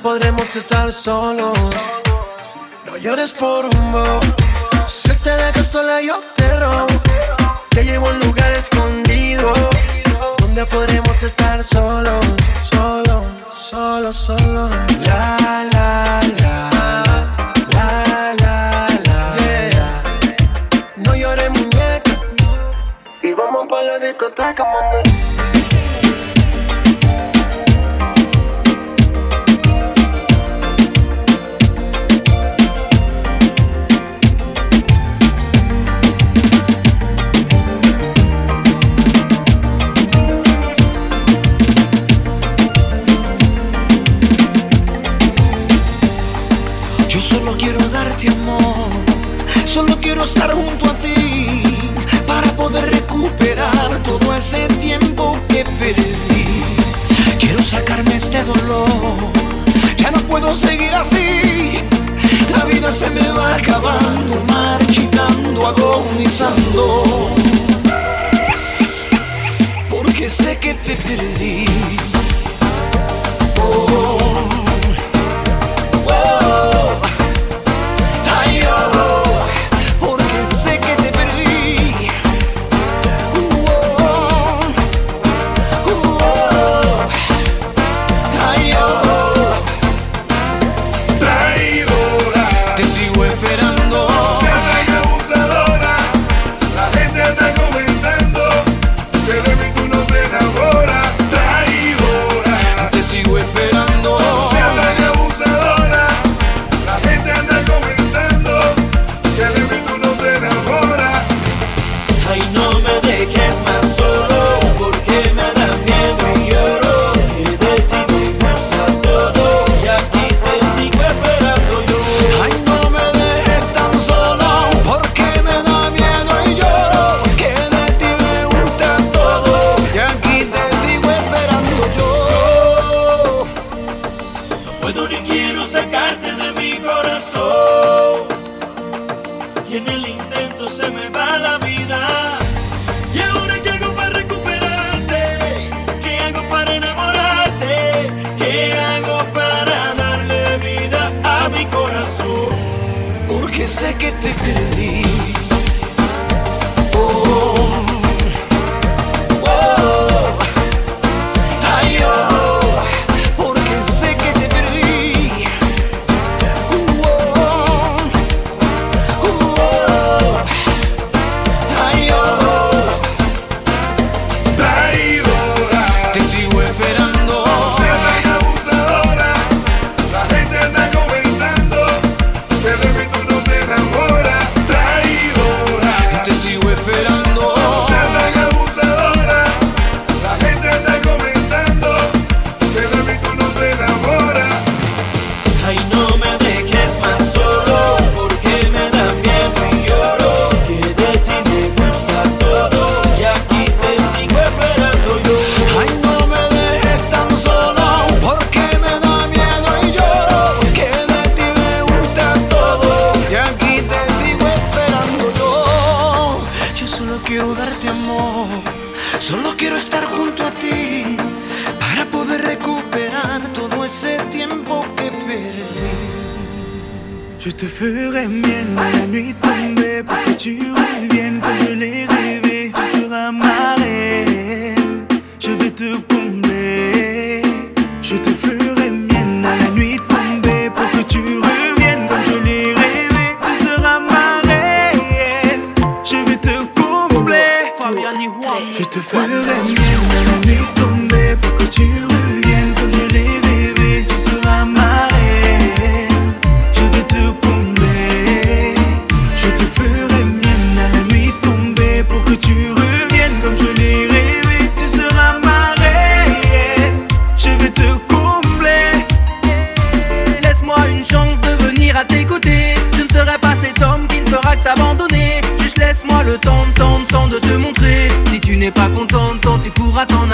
podremos 0.06 0.54
estar 0.54 0.92
solos. 0.92 1.58
No 2.86 2.96
llores 2.96 3.32
por 3.32 3.64
un 3.64 3.92
bo. 3.92 4.20
Si 4.86 5.12
te 5.24 5.30
dejo 5.30 5.64
sola, 5.64 6.00
yo 6.00 6.20
te 6.36 6.46
robo. 6.60 6.86
Te 7.70 7.82
llevo 7.82 8.06
a 8.06 8.12
un 8.12 8.20
lugar 8.20 8.52
escondido 8.52 9.52
donde 10.38 10.64
podremos 10.66 11.20
estar 11.24 11.64
solos. 11.64 12.24
Solo, 12.70 13.24
solo, 13.52 14.12
solo. 14.12 14.70
La, 15.08 15.36
la, 15.72 16.20
la. 16.40 16.54
La, 17.74 18.34
la, 18.42 18.86
la. 19.06 19.36
Yeah. 19.42 20.02
No 20.98 21.16
llores, 21.16 21.50
muñeca. 21.50 22.12
Y 23.24 23.32
vamos 23.32 23.66
para 23.68 23.98
la 23.98 24.06
discoteca, 24.06 24.62
muñeca. 24.72 25.15
solo 49.76 50.00
quiero 50.00 50.24
estar 50.24 50.50
junto 50.54 50.86
a 50.86 50.94
ti 50.94 51.62
para 52.26 52.48
poder 52.56 52.90
recuperar 52.90 54.02
todo 54.02 54.34
ese 54.34 54.66
tiempo 54.80 55.38
que 55.50 55.64
perdí. 55.78 56.46
Quiero 57.38 57.62
sacarme 57.62 58.16
este 58.16 58.42
dolor, 58.42 58.88
ya 59.98 60.10
no 60.10 60.20
puedo 60.20 60.54
seguir 60.54 60.94
así. 60.94 61.82
La 62.56 62.64
vida 62.64 62.90
se 62.90 63.10
me 63.10 63.28
va 63.28 63.56
acabando, 63.56 64.42
marchitando, 64.48 65.66
agonizando. 65.66 67.34
Porque 69.90 70.30
sé 70.30 70.56
que 70.56 70.72
te 70.72 70.96
perdí. 70.96 71.66
Oh. 73.60 74.15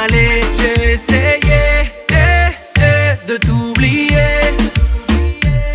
J'ai 0.09 0.93
essayé 0.93 1.91
eh, 2.11 2.15
eh, 2.79 3.31
de 3.31 3.37
t'oublier. 3.37 4.17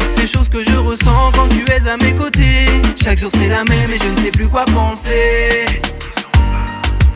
Ces 0.09 0.27
choses 0.27 0.49
que 0.49 0.63
je 0.63 0.77
ressens 0.77 1.31
quand 1.33 1.47
tu 1.47 1.63
es 1.71 1.87
à 1.87 1.97
mes 1.97 2.13
côtés. 2.13 2.67
Chaque 2.95 3.19
jour 3.19 3.31
c'est 3.31 3.47
la 3.47 3.63
même 3.63 3.91
et 3.91 3.97
je 3.97 4.09
ne 4.09 4.17
sais 4.17 4.31
plus 4.31 4.47
quoi 4.47 4.65
penser. 4.65 5.65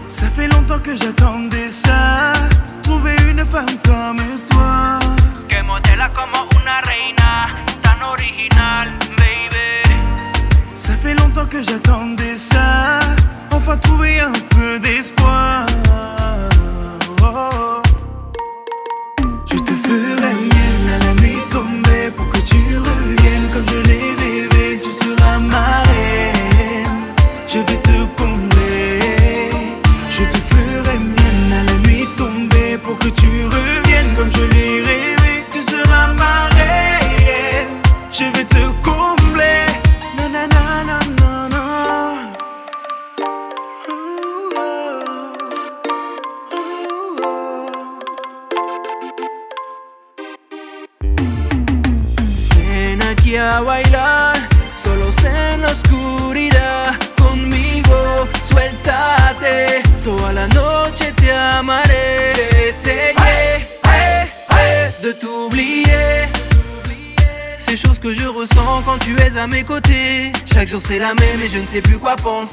Ça 0.08 0.28
fait 0.28 0.48
longtemps 0.48 0.80
que 0.80 0.96
j'attends 0.96 1.42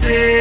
plus 0.04 0.37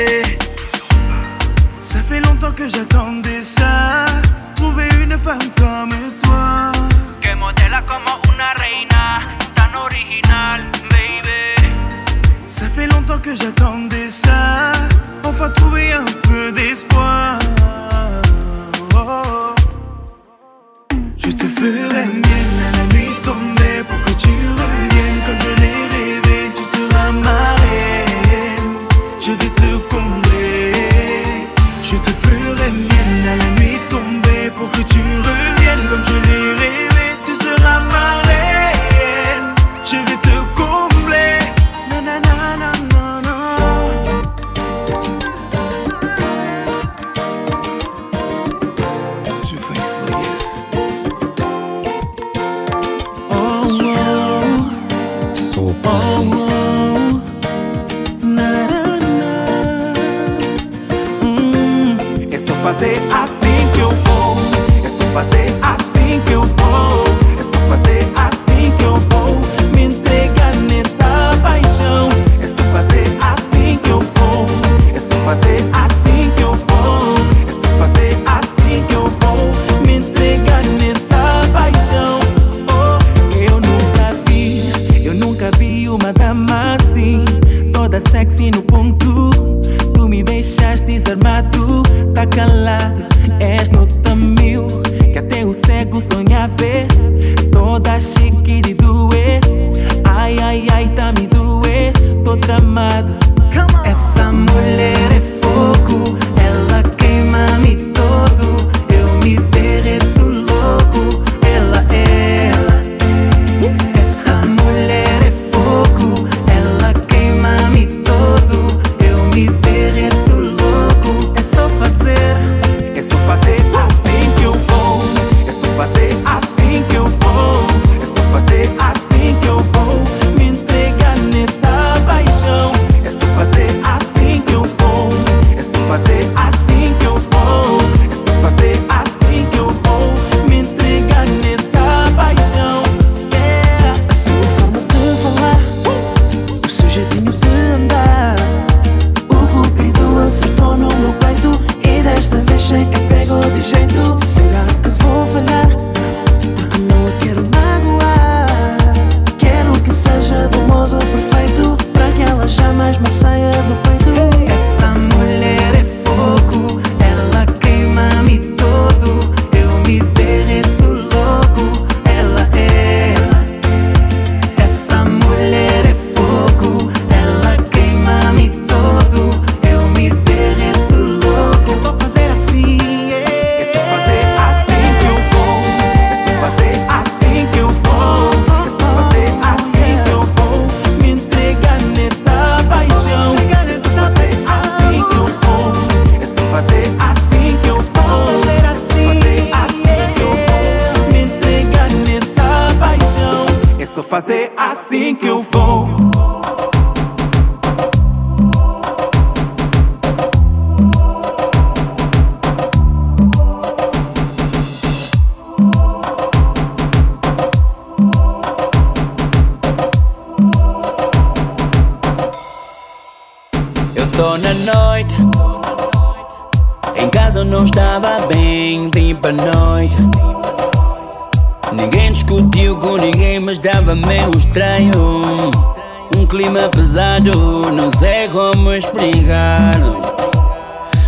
Clima 236.58 236.70
pesado, 236.70 237.72
não 237.72 237.92
sei 237.92 238.28
como 238.30 238.74
explicar. 238.74 239.76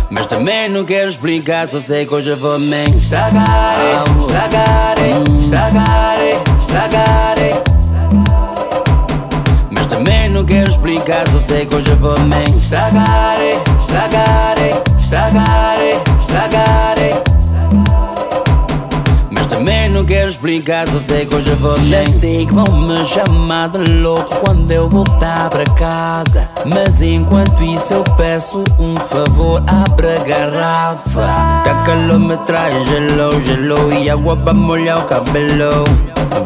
Mas 0.08 0.26
também 0.26 0.68
não 0.68 0.84
quero 0.84 1.10
explicar, 1.10 1.66
só 1.66 1.80
sei 1.80 2.06
que 2.06 2.14
hoje 2.14 2.30
eu 2.30 2.36
vou 2.36 2.56
me 2.56 2.84
estragar. 2.96 4.04
Estragar, 4.20 4.94
estragar, 5.40 6.18
estragar. 6.60 7.34
Mas 9.72 9.86
também 9.86 10.28
não 10.28 10.44
quero 10.44 10.70
explicar, 10.70 11.28
só 11.32 11.40
sei 11.40 11.66
que 11.66 11.74
hoje 11.74 11.90
eu 11.90 11.96
vou 11.96 12.20
me 12.20 12.56
estragar. 12.56 13.38
Estragar, 13.80 14.54
estragar, 15.00 15.78
estragar. 16.20 17.29
Não 20.00 20.06
quero 20.06 20.30
explicar, 20.30 20.88
só 20.88 20.98
sei 20.98 21.26
que 21.26 21.34
hoje 21.36 21.50
vou 21.56 21.78
Já 21.84 22.06
sei 22.06 22.46
que 22.46 22.54
vão 22.54 22.64
me 22.64 23.04
chamar 23.04 23.68
de 23.68 24.00
louco 24.00 24.34
quando 24.36 24.72
eu 24.72 24.88
voltar 24.88 25.50
para 25.50 25.64
casa. 25.74 26.48
Mas 26.64 27.02
enquanto 27.02 27.62
isso 27.62 27.92
eu 27.92 28.02
peço 28.16 28.64
um 28.78 28.96
favor, 28.96 29.62
abre 29.66 30.16
a 30.16 30.24
garrafa. 30.24 31.26
A 31.70 31.82
calor 31.84 32.18
me 32.18 32.34
traz 32.38 32.72
gelo, 32.88 33.44
gelo 33.44 33.92
E 33.92 34.08
água 34.08 34.38
para 34.38 34.54
molhar 34.54 35.00
o 35.00 35.02
cabelo. 35.02 35.84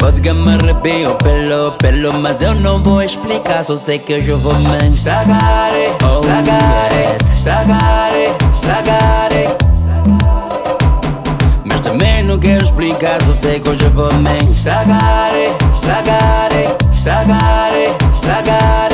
Vodka 0.00 0.34
me 0.34 0.54
arrepia 0.54 1.10
o 1.10 1.14
pelo, 1.14 1.72
pelo 1.78 2.12
Mas 2.12 2.42
eu 2.42 2.56
não 2.56 2.82
vou 2.82 3.02
explicar, 3.02 3.62
só 3.62 3.76
sei 3.76 4.00
que 4.00 4.14
hoje 4.14 4.30
eu 4.30 4.38
vou 4.38 4.52
me 4.52 4.96
estragar. 4.96 5.70
Estragar, 5.76 6.90
estragar, 7.36 8.12
estragar. 8.56 9.64
não 9.64 9.73
quero 12.44 12.62
explicar, 12.62 13.22
só 13.24 13.34
sei 13.34 13.58
que 13.58 13.70
hoje 13.70 13.84
eu 13.84 13.90
vou 13.90 14.12
me 14.12 14.52
estragar, 14.52 15.32
estragar, 15.74 16.50
estragar, 16.92 17.72
estragar. 18.14 18.90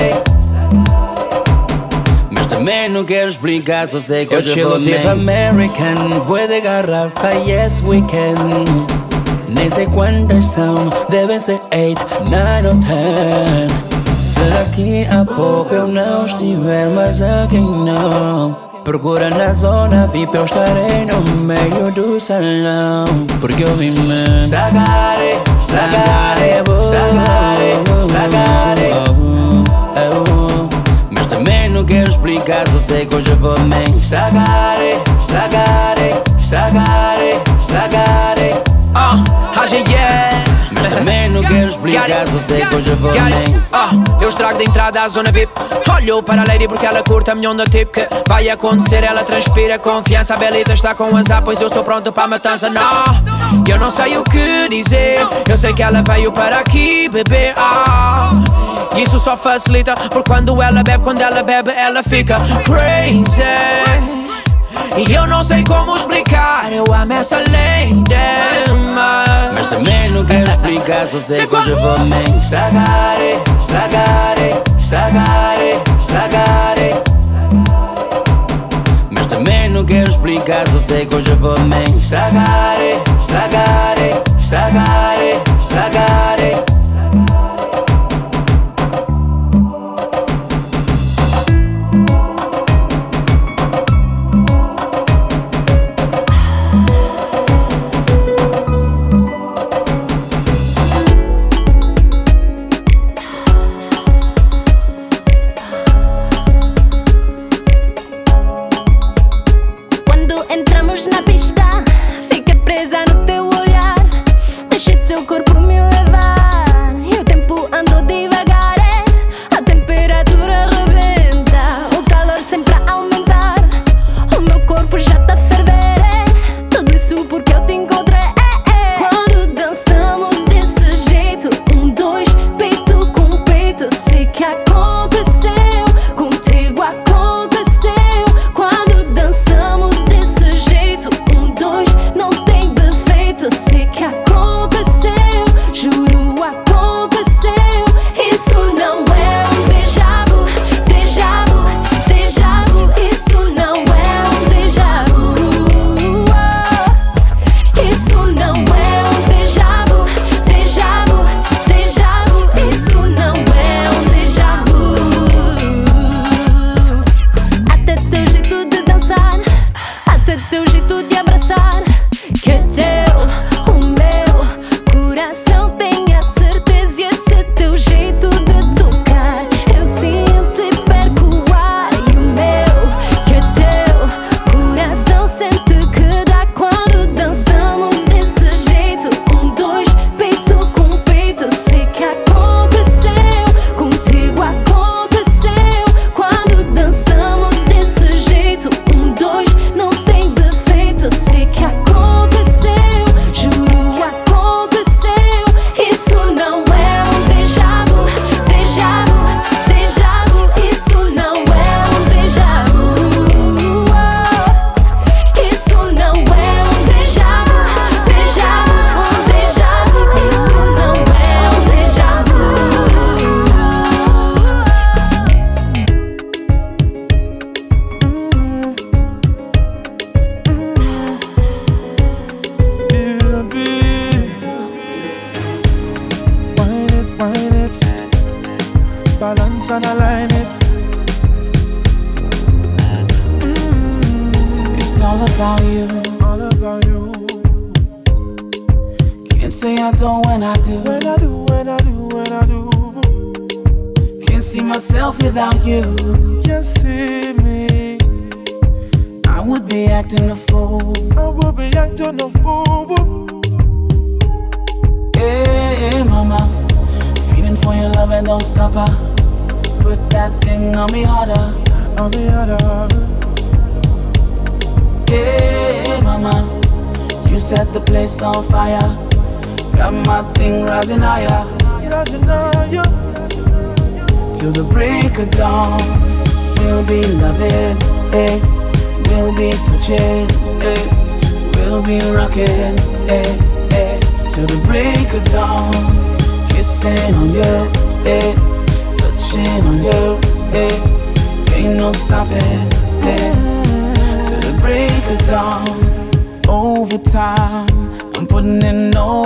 Mas 2.30 2.46
também 2.46 2.88
não 2.88 3.04
quero 3.04 3.28
explicar, 3.28 3.88
só 3.88 4.00
sei 4.00 4.24
que 4.24 4.36
hoje 4.36 4.62
vou 4.62 4.78
me 4.78 4.94
American, 5.08 6.20
vou 6.28 6.46
de 6.46 6.60
garrafa, 6.60 7.34
yes 7.44 7.82
we 7.84 8.00
can. 8.02 8.36
Nem 9.48 9.68
sei 9.68 9.86
quantas 9.86 10.44
são, 10.44 10.88
devem 11.08 11.40
ser 11.40 11.58
8, 11.74 12.06
9 12.30 12.68
ou 12.68 12.74
10. 12.74 13.72
Será 14.20 14.64
que 14.76 15.04
há 15.06 15.24
pouco 15.24 15.74
eu 15.74 15.88
não 15.88 16.24
estiver, 16.24 16.88
mas 16.90 17.20
alguém 17.20 17.62
não? 17.62 18.69
Procura 18.90 19.30
na 19.30 19.52
zona 19.52 20.08
VIP, 20.08 20.34
eu 20.34 20.44
estarei 20.44 21.06
no 21.06 21.22
meio 21.42 21.92
do 21.92 22.18
salão. 22.18 23.04
Porque 23.40 23.62
eu 23.62 23.76
me 23.76 23.86
estragar, 24.42 25.16
estragar, 25.60 26.36
estragar, 26.40 27.56
estragar 28.04 28.76
Mas 31.08 31.26
também 31.28 31.68
não 31.68 31.84
quero 31.84 32.10
explicar, 32.10 32.68
só 32.72 32.80
sei 32.80 33.06
que 33.06 33.14
hoje 33.14 33.30
eu 33.30 33.36
vou 33.36 33.60
me 33.60 33.96
estragar, 33.96 34.80
estragar, 35.20 35.94
estragar, 36.36 37.18
estragar. 37.60 38.34
Ah, 38.96 39.22
Rage 39.54 39.84
yeah 39.88 40.29
Mas 40.29 40.29
explicar, 41.70 42.26
só 42.28 42.38
sei 42.40 42.66
que 42.66 42.74
hoje 42.74 42.90
eu 42.90 42.96
vou 42.96 43.12
me 43.12 43.62
Ah, 43.72 43.90
eu 44.20 44.28
estrago 44.28 44.58
da 44.58 44.64
entrada 44.64 45.02
à 45.02 45.08
zona 45.08 45.30
VIP 45.30 45.52
Olho 45.94 46.22
para 46.22 46.42
a 46.42 46.44
lady 46.44 46.66
porque 46.68 46.86
ela 46.86 47.02
curta 47.02 47.32
a 47.32 47.34
minha 47.34 47.50
onda 47.50 47.64
tipo 47.64 47.92
que 47.92 48.08
Vai 48.28 48.48
acontecer, 48.48 49.04
ela 49.04 49.24
transpira 49.24 49.78
confiança 49.78 50.34
A 50.34 50.36
Belita 50.36 50.72
está 50.72 50.94
com 50.94 51.16
azar, 51.16 51.42
pois 51.42 51.60
eu 51.60 51.68
estou 51.68 51.82
pronto 51.82 52.12
para 52.12 52.24
a 52.24 52.28
matança. 52.28 52.70
Não, 52.70 53.64
eu 53.68 53.78
não 53.78 53.90
sei 53.90 54.16
o 54.16 54.24
que 54.24 54.68
dizer. 54.68 55.18
Eu 55.48 55.56
sei 55.56 55.72
que 55.72 55.82
ela 55.82 56.02
veio 56.02 56.32
para 56.32 56.58
aqui 56.58 57.08
beber 57.08 57.54
ah, 57.56 58.30
Isso 58.96 59.18
só 59.18 59.36
facilita 59.36 59.94
Porque 59.94 60.30
quando 60.30 60.60
ela 60.62 60.82
bebe, 60.82 61.02
quando 61.02 61.20
ela 61.20 61.42
bebe 61.42 61.70
Ela 61.70 62.02
fica 62.02 62.36
crazy 62.64 64.19
E 64.96 65.12
eu 65.12 65.26
não 65.26 65.42
sei 65.42 65.64
como 65.64 65.96
explicar 65.96 66.72
Eu 66.72 66.84
amo 66.92 67.12
essa 67.12 67.38
lady 67.38 68.04
mas... 68.94 69.52
Mas 69.54 69.66
também 69.66 70.10
não 70.10 70.24
quero 70.24 70.50
explicar, 70.50 71.06
só 71.08 71.20
sei 71.20 71.46
que 71.46 71.54
hoje 71.54 71.70
eu 71.70 71.80
vou 71.80 71.98
me 72.00 72.38
estragar, 72.38 73.16
estragar, 73.60 74.36
estragar, 74.78 75.56
estragar. 76.00 76.74
Mas 79.10 79.26
também 79.26 79.68
não 79.70 79.84
quero 79.84 80.10
explicar, 80.10 80.68
só 80.68 80.80
sei 80.80 81.06
que 81.06 81.14
hoje 81.14 81.30
eu 81.30 81.36
vou 81.36 81.58
me 81.60 81.98
estragar, 81.98 82.76
estragar, 83.20 83.96
estragar, 84.38 85.16
estragar. 85.62 86.69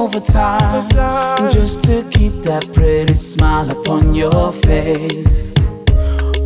Overtime 0.04 0.86
just 1.50 1.82
to 1.82 2.06
keep 2.10 2.32
that 2.42 2.70
pretty 2.74 3.14
smile 3.14 3.70
upon 3.70 4.14
your 4.14 4.52
face. 4.52 5.54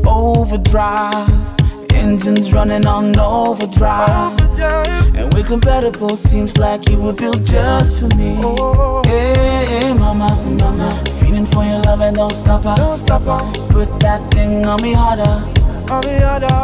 Overdrive, 0.06 1.28
engines 1.92 2.52
running 2.52 2.86
on 2.86 3.18
overdrive. 3.18 4.38
And 5.16 5.34
we're 5.34 5.42
compatible, 5.42 6.10
seems 6.10 6.56
like 6.56 6.88
you 6.88 6.98
were 7.00 7.12
built 7.12 7.42
just 7.44 7.98
for 7.98 8.08
me. 8.16 8.36
Hey, 9.08 9.92
mama, 9.92 10.28
mama, 10.60 11.04
feeling 11.18 11.46
for 11.46 11.64
your 11.64 11.80
love 11.80 12.00
and 12.00 12.16
don't 12.16 12.32
stop 12.32 12.62
her. 12.62 12.76
Don't 12.76 12.96
stop 12.96 13.22
her. 13.22 13.42
Put 13.72 13.88
that 14.00 14.20
thing 14.30 14.66
on 14.66 14.80
me 14.82 14.92
harder. 14.92 15.34
On 15.92 16.00
me 16.06 16.16
harder. 16.20 16.58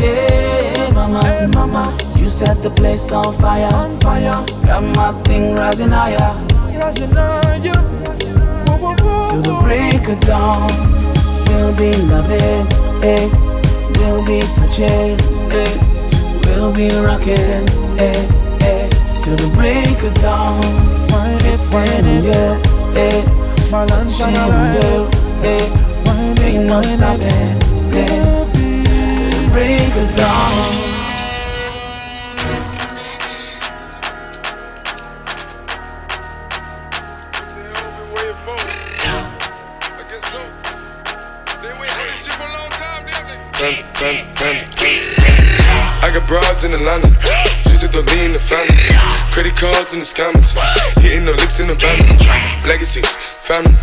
Hey, 0.00 0.67
mama, 0.98 1.48
mama, 1.54 1.98
you 2.16 2.26
set 2.26 2.62
the 2.62 2.70
place 2.70 3.12
on 3.12 3.32
fire. 3.38 3.72
On 3.74 3.98
fire. 4.00 4.44
Got 4.66 4.82
my 4.96 5.12
thing 5.24 5.54
rising 5.54 5.90
higher. 5.90 6.32
Rising 6.78 7.10
higher. 7.10 7.60
Till 9.28 9.42
the 9.42 9.56
break 9.62 10.08
of 10.08 10.18
dawn, 10.20 10.70
we'll 11.46 11.74
be 11.76 11.92
loving, 12.10 12.66
eh? 13.04 13.28
We'll 13.98 14.24
be 14.26 14.40
touching, 14.56 15.16
eh? 15.52 15.74
We'll 16.44 16.72
be 16.72 16.88
rocking, 17.06 17.64
eh? 17.98 18.18
eh? 18.62 18.88
Till 19.20 19.36
the 19.36 19.50
break 19.54 20.02
of 20.02 20.14
dawn, 20.22 20.62
kissing 21.40 21.78
on 21.78 22.24
you, 22.24 22.46
eh? 22.96 23.22
Touching 23.70 24.36
on 24.36 24.74
you, 24.74 25.08
eh? 25.44 25.88
Ain't 26.40 26.64
no 26.66 26.80
stopping 26.80 27.18
this. 27.18 27.82
Till 27.82 29.44
the 29.44 29.48
break 29.52 29.94
of 29.96 30.16
dawn. 30.16 30.87
Cards 49.58 49.92
in 49.92 49.98
the 49.98 50.06
scammers, 50.06 50.54
hitting 51.02 51.26
the 51.26 51.34
licks 51.34 51.58
in 51.58 51.66
the 51.66 51.74
van. 51.74 51.98
Legacies, 52.62 53.18
family, 53.42 53.74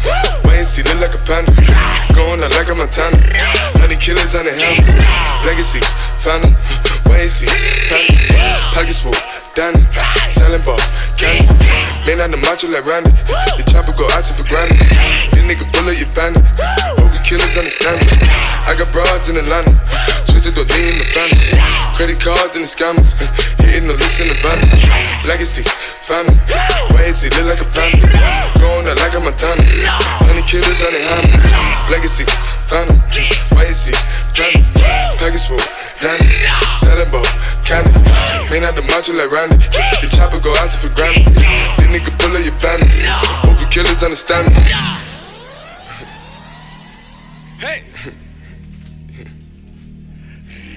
wait 0.48 0.64
and 0.64 0.66
see, 0.66 0.82
look 0.88 1.04
like 1.04 1.16
a 1.16 1.22
panda. 1.28 1.52
Going 2.16 2.40
out 2.40 2.56
like 2.56 2.72
a 2.72 2.76
Montana, 2.76 3.20
honey 3.76 4.00
killers 4.00 4.40
on 4.40 4.48
the 4.48 4.56
helmets. 4.56 4.96
Legacies, 5.44 5.84
family, 6.24 6.56
wait 7.12 7.28
and 7.28 7.32
see, 7.32 7.52
family. 7.92 8.16
Pockets 8.72 9.04
full, 9.04 9.12
Danny, 9.52 9.84
selling 10.32 10.64
ball, 10.64 10.80
candy. 11.20 11.44
Man 12.08 12.24
on 12.24 12.32
the 12.32 12.40
macho 12.40 12.72
like 12.72 12.88
Randy, 12.88 13.12
the 13.60 13.64
chopper 13.68 13.92
go 13.92 14.08
out 14.16 14.24
for 14.32 14.48
granted. 14.48 14.80
This 15.36 15.44
nigga 15.44 15.68
bullet, 15.76 16.00
you 16.00 16.08
bandit. 16.16 16.48
Hope 16.96 17.12
killers 17.28 17.60
understand 17.60 18.00
me. 18.00 18.08
I 18.64 18.80
got 18.80 18.88
broads 18.96 19.28
in 19.28 19.36
Atlanta, 19.36 19.76
twisted 20.36 20.56
the 20.60 20.68
lean 20.76 20.91
in 20.91 20.99
the 20.99 21.07
family. 21.16 21.48
Credit 21.95 22.20
cards 22.20 22.60
and 22.60 22.68
the 22.68 22.70
scammers, 22.70 23.16
hitting 23.64 23.88
the 23.88 23.95
licks 23.95 24.20
in 24.20 24.28
the 24.28 24.36
van. 24.44 24.60
Legacies, 25.24 25.72
family, 26.03 26.36
and 26.99 27.16
see, 27.16 27.32
look 27.40 27.56
like 27.56 27.64
a 27.64 27.68
panda. 27.72 28.03
Going 28.60 28.84
out 28.84 28.99
like 28.99 29.16
a 29.16 29.24
Montana, 29.24 29.64
honey 30.28 30.44
killers 30.44 30.84
on 30.84 30.91
the 30.91 30.99
hammers. 30.99 31.40
Legacies, 31.88 32.28
family, 32.68 32.99
wait 33.56 33.72
and 33.72 33.80
see, 33.80 33.95
family. 34.36 34.60
Package 35.16 35.48
full, 35.48 35.64
Danny, 36.03 36.28
selling 36.76 37.07
ball, 37.07 37.24
candy. 37.64 37.95
Man 38.52 38.68
out 38.68 38.76
the 38.76 38.84
macho 38.91 39.16
like 39.16 39.32
Randy, 39.32 39.56
the 40.03 40.12
chopper 40.12 40.44
go 40.44 40.52
out 40.60 40.76
for 40.76 40.91
granted. 40.91 41.32
This 41.80 41.88
nigga 41.88 42.12
bullet, 42.20 42.44
you 42.44 42.52
bandit. 42.60 42.91
Hope 43.48 43.56
the 43.56 43.68
killers 43.72 44.03
understand 44.03 44.52
me. 44.52 44.60
Hey! 47.64 47.95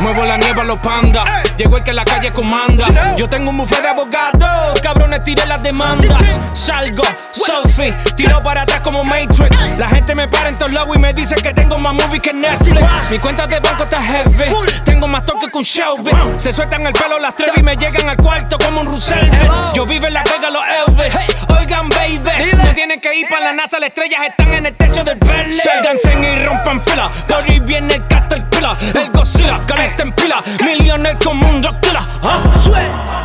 Muevo 0.00 0.24
la 0.24 0.36
nieve 0.36 0.60
a 0.60 0.64
los 0.64 0.78
pandas. 0.80 1.24
Llegó 1.56 1.76
el 1.76 1.84
que 1.84 1.92
la 1.92 2.04
calle 2.04 2.32
comanda. 2.32 3.14
Yo 3.16 3.28
tengo 3.28 3.50
un 3.50 3.58
buffet 3.58 3.80
de 3.80 3.88
abogados. 3.88 4.80
Cabrones, 4.80 5.22
tiré 5.22 5.46
las 5.46 5.62
demandas. 5.62 6.40
Salgo, 6.52 7.04
Sophie, 7.30 7.94
tiro 8.16 8.42
para 8.42 8.62
atrás 8.62 8.80
como 8.80 9.04
Matrix. 9.04 9.78
La 9.78 9.88
gente 9.88 10.16
me 10.16 10.26
para 10.26 10.48
en 10.48 10.58
todos 10.58 10.72
lados 10.72 10.96
y 10.96 10.98
me 10.98 11.12
dice 11.12 11.36
que 11.36 11.52
tengo 11.52 11.78
más 11.78 11.94
movies 11.94 12.22
que 12.22 12.32
Netflix. 12.32 13.10
Mi 13.10 13.18
cuenta 13.20 13.46
de 13.46 13.60
banco 13.60 13.84
está 13.84 14.02
heavy. 14.02 14.52
Tengo 14.84 15.06
más 15.06 15.24
toque 15.24 15.48
que 15.48 15.58
un 15.58 15.64
Shelby. 15.64 16.10
Se 16.38 16.52
sueltan 16.52 16.84
el 16.86 16.92
pelo 16.92 17.20
las 17.20 17.36
tres 17.36 17.52
y 17.56 17.62
me 17.62 17.76
llegan 17.76 18.08
al 18.08 18.16
cuarto 18.16 18.58
como 18.58 18.80
un 18.80 18.88
Russell. 18.88 19.30
Yo 19.74 19.86
vivo 19.86 20.06
en 20.06 20.14
la 20.14 20.24
Vega, 20.24 20.50
los 20.50 20.62
Elvis. 20.88 21.14
Oigan, 21.56 21.88
baby. 21.88 22.20
No 22.56 22.74
tienen 22.74 23.00
que 23.00 23.14
ir 23.14 23.28
para 23.28 23.46
la 23.46 23.52
NASA, 23.52 23.78
las 23.78 23.90
estrellas 23.90 24.20
están 24.28 24.52
en 24.54 24.66
el 24.66 24.76
techo 24.76 25.04
del 25.04 25.18
Bentley. 25.18 25.60
Dancen 25.84 26.24
y 26.24 26.44
rompan 26.44 26.63
fila. 26.80 27.06
Por 27.26 27.42
ahí 27.42 27.60
viene 27.60 27.94
el 27.94 28.06
Caterpillar. 28.06 28.76
El 28.94 29.10
Godzilla, 29.10 29.64
caliente 29.66 30.02
en 30.02 30.12
pila. 30.12 30.36
Millionaire 30.64 31.18
como 31.22 31.48
un 31.48 31.60
Dracula. 31.60 32.02
¿ah? 32.22 32.40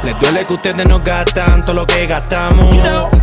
Les 0.04 0.20
duele 0.20 0.46
que 0.46 0.54
ustedes 0.54 0.88
no 0.88 1.00
gastan 1.00 1.64
todo 1.66 1.76
lo 1.76 1.86
que 1.86 2.08
gastamos. 2.08 2.76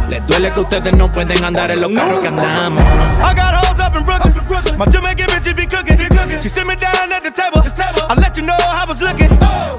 Les 0.08 0.26
duele 0.26 0.50
que 0.50 0.60
ustedes 0.60 0.94
no 0.94 1.10
pueden 1.10 1.42
andar 1.44 1.70
en 1.70 1.80
los 1.80 1.90
carros 1.90 2.20
que 2.20 2.28
andamos. 2.28 2.82
I 3.22 3.34
got 3.34 3.54
hoes 3.54 3.80
up 3.80 3.96
in 3.96 4.04
Brooklyn. 4.04 4.34
My 4.78 4.86
Jamaican 4.86 5.26
bitches 5.26 5.56
be 5.56 5.66
cooking. 5.66 5.96
She 6.42 6.48
sit 6.48 6.66
me 6.66 6.76
down 6.76 7.12
at 7.12 7.22
the 7.22 7.30
table. 7.30 7.62
I 8.08 8.14
let 8.14 8.36
you 8.36 8.42
know 8.44 8.56
how 8.58 8.84
I 8.84 8.88
was 8.88 9.00
looking. 9.00 9.30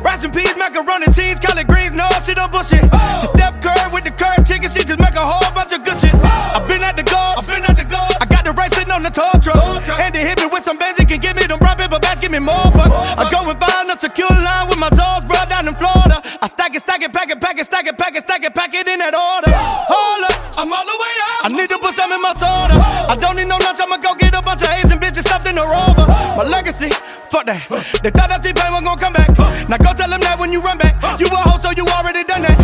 Rice 0.04 0.24
and 0.24 0.34
peas, 0.34 0.56
macaroni, 0.58 1.06
cheese, 1.14 1.40
collard 1.40 1.68
greens. 1.68 1.94
No, 1.94 2.10
she 2.26 2.34
don't 2.34 2.52
bullshit. 2.52 2.82
She 3.22 3.28
Steph 3.28 3.62
Curry 3.62 3.92
with 3.94 4.04
the 4.04 4.12
curry 4.12 4.44
chicken. 4.44 4.70
She 4.70 4.84
just 4.84 5.00
make 5.00 5.16
a 5.16 5.22
whole 5.22 5.52
bunch 5.54 5.74
of 5.74 5.84
good 5.84 6.00
shit. 6.00 6.14
I've 6.16 6.68
been 6.68 6.84
at 6.84 6.96
the 6.96 7.04
goals. 7.04 7.38
I've 7.38 7.48
been 7.48 7.64
at 7.64 7.78
the 7.78 7.86
goals. 7.86 8.17
The 8.48 8.54
right 8.54 8.74
sitting 8.74 8.96
on 8.96 9.04
the 9.04 9.12
tow 9.12 9.28
truck. 9.44 9.60
And 10.00 10.16
they 10.16 10.24
hit 10.24 10.40
me 10.40 10.48
with 10.48 10.64
some 10.64 10.80
Benz. 10.80 10.96
can 11.04 11.20
give 11.20 11.36
me 11.36 11.44
them 11.44 11.60
brown 11.60 11.76
paper 11.76 12.00
bags. 12.00 12.24
Give 12.24 12.32
me 12.32 12.40
more 12.40 12.72
bucks. 12.72 12.96
I 12.96 13.28
go 13.28 13.44
and 13.44 13.60
find 13.60 13.92
a 13.92 14.00
secure 14.00 14.32
line 14.32 14.72
with 14.72 14.80
my 14.80 14.88
toes, 14.88 15.28
bro, 15.28 15.36
down 15.52 15.68
in 15.68 15.76
Florida. 15.76 16.24
I 16.40 16.48
stack 16.48 16.72
it, 16.72 16.80
stack 16.80 17.04
it, 17.04 17.12
pack 17.12 17.28
it, 17.28 17.44
pack 17.44 17.60
it, 17.60 17.68
stack 17.68 17.92
it, 17.92 18.00
pack 18.00 18.16
it, 18.16 18.24
stack 18.24 18.48
it, 18.48 18.56
pack 18.56 18.72
it 18.72 18.88
in 18.88 19.04
that 19.04 19.12
order. 19.12 19.52
Hold 19.52 20.32
up, 20.32 20.36
I'm 20.56 20.72
all 20.72 20.88
the 20.88 20.96
way 20.96 21.16
up. 21.28 21.40
I 21.44 21.48
need 21.52 21.68
to 21.76 21.78
put 21.84 21.92
some 22.00 22.08
in 22.16 22.24
my 22.24 22.32
soda. 22.40 22.80
I 22.80 23.20
don't 23.20 23.36
need 23.36 23.52
no 23.52 23.60
lunch. 23.60 23.84
I'ma 23.84 24.00
go 24.00 24.16
get 24.16 24.32
a 24.32 24.40
bunch 24.40 24.64
of 24.64 24.72
Asian 24.72 24.96
bitches 24.96 25.28
stuffed 25.28 25.44
in 25.44 25.60
a 25.60 25.68
rover. 25.68 26.08
My 26.08 26.48
legacy, 26.48 26.88
fuck 27.28 27.52
that. 27.52 27.68
They 28.00 28.16
thought 28.16 28.32
that 28.32 28.48
T-Pain 28.48 28.72
was 28.72 28.80
gonna 28.80 28.96
come 28.96 29.12
back. 29.12 29.28
Now 29.68 29.76
go 29.76 29.92
tell 29.92 30.08
them 30.08 30.24
that 30.24 30.40
when 30.40 30.56
you 30.56 30.64
run 30.64 30.80
back, 30.80 30.96
you 31.20 31.28
a 31.28 31.36
hoe, 31.36 31.60
so 31.60 31.76
you 31.76 31.84
already 31.84 32.24
done 32.24 32.48
that. 32.48 32.56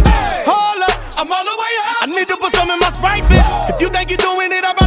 Hold 0.48 0.80
up, 0.88 0.96
I'm 1.20 1.28
all 1.28 1.44
the 1.44 1.56
way 1.60 1.74
up. 1.84 1.92
I 2.00 2.06
need 2.08 2.32
to 2.32 2.40
put 2.40 2.56
some 2.56 2.72
in 2.72 2.80
my 2.80 2.88
sprite, 2.96 3.28
bitch. 3.28 3.52
If 3.68 3.84
you 3.84 3.92
think 3.92 4.16
you're 4.16 4.24
doing 4.24 4.48
it, 4.48 4.64
I'm 4.64 4.83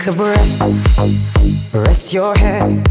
Take 0.00 0.14
a 0.14 0.16
breath, 0.16 1.74
rest 1.74 2.14
your 2.14 2.34
head, 2.36 2.88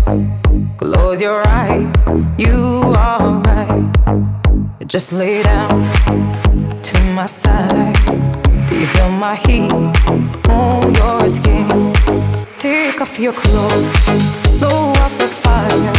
close 0.77 1.19
your 1.19 1.41
eyes, 1.48 2.07
you 2.38 2.84
are 2.98 3.41
right. 3.45 4.86
Just 4.86 5.11
lay 5.11 5.41
down 5.41 5.69
to 6.84 7.03
my 7.14 7.26
side. 7.26 7.95
Do 8.69 8.80
you 8.80 8.86
feel 8.86 9.10
my 9.10 9.36
heat 9.38 9.73
on 9.73 10.94
your 10.94 11.27
skin? 11.27 11.94
Take 12.60 13.02
off 13.02 13.18
your 13.18 13.34
clothes, 13.34 14.60
blow 14.60 14.91
up 14.91 15.11
the 15.18 15.30
fire. 15.41 15.94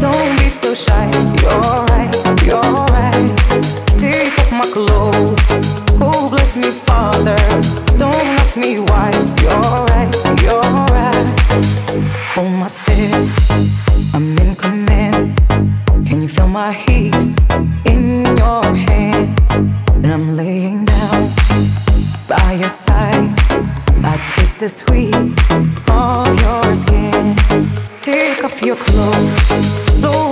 Don't 0.00 0.38
be 0.38 0.50
so 0.50 0.74
shy, 0.74 1.10
you're 1.40 1.86
right, 1.92 2.12
you're 2.44 2.60
right. 2.92 3.98
Take 3.98 4.38
off 4.38 4.52
my 4.52 4.66
clothes. 4.70 5.81
Oh, 6.52 6.60
bless 6.60 6.66
me, 6.66 6.80
Father. 6.84 7.36
Don't 7.98 8.26
ask 8.38 8.58
me 8.58 8.78
why. 8.78 9.10
You're 9.40 9.86
right, 9.88 10.12
you're 10.42 10.60
right. 10.92 11.26
Hold 12.34 12.52
my 12.52 12.66
step. 12.66 13.26
I'm 14.12 14.36
in 14.38 14.54
command. 14.56 15.40
Can 16.06 16.20
you 16.20 16.28
feel 16.28 16.48
my 16.48 16.72
hips 16.72 17.36
in 17.86 18.26
your 18.36 18.64
hands? 18.64 19.38
And 20.04 20.12
I'm 20.12 20.34
laying 20.34 20.84
down 20.84 21.30
by 22.28 22.58
your 22.60 22.68
side. 22.68 23.32
I 24.04 24.16
taste 24.36 24.58
the 24.58 24.68
sweet 24.68 25.14
of 25.88 26.28
your 26.42 26.74
skin. 26.74 27.34
Take 28.02 28.44
off 28.44 28.60
your 28.62 28.76
clothes, 28.76 30.00
blow 30.00 30.31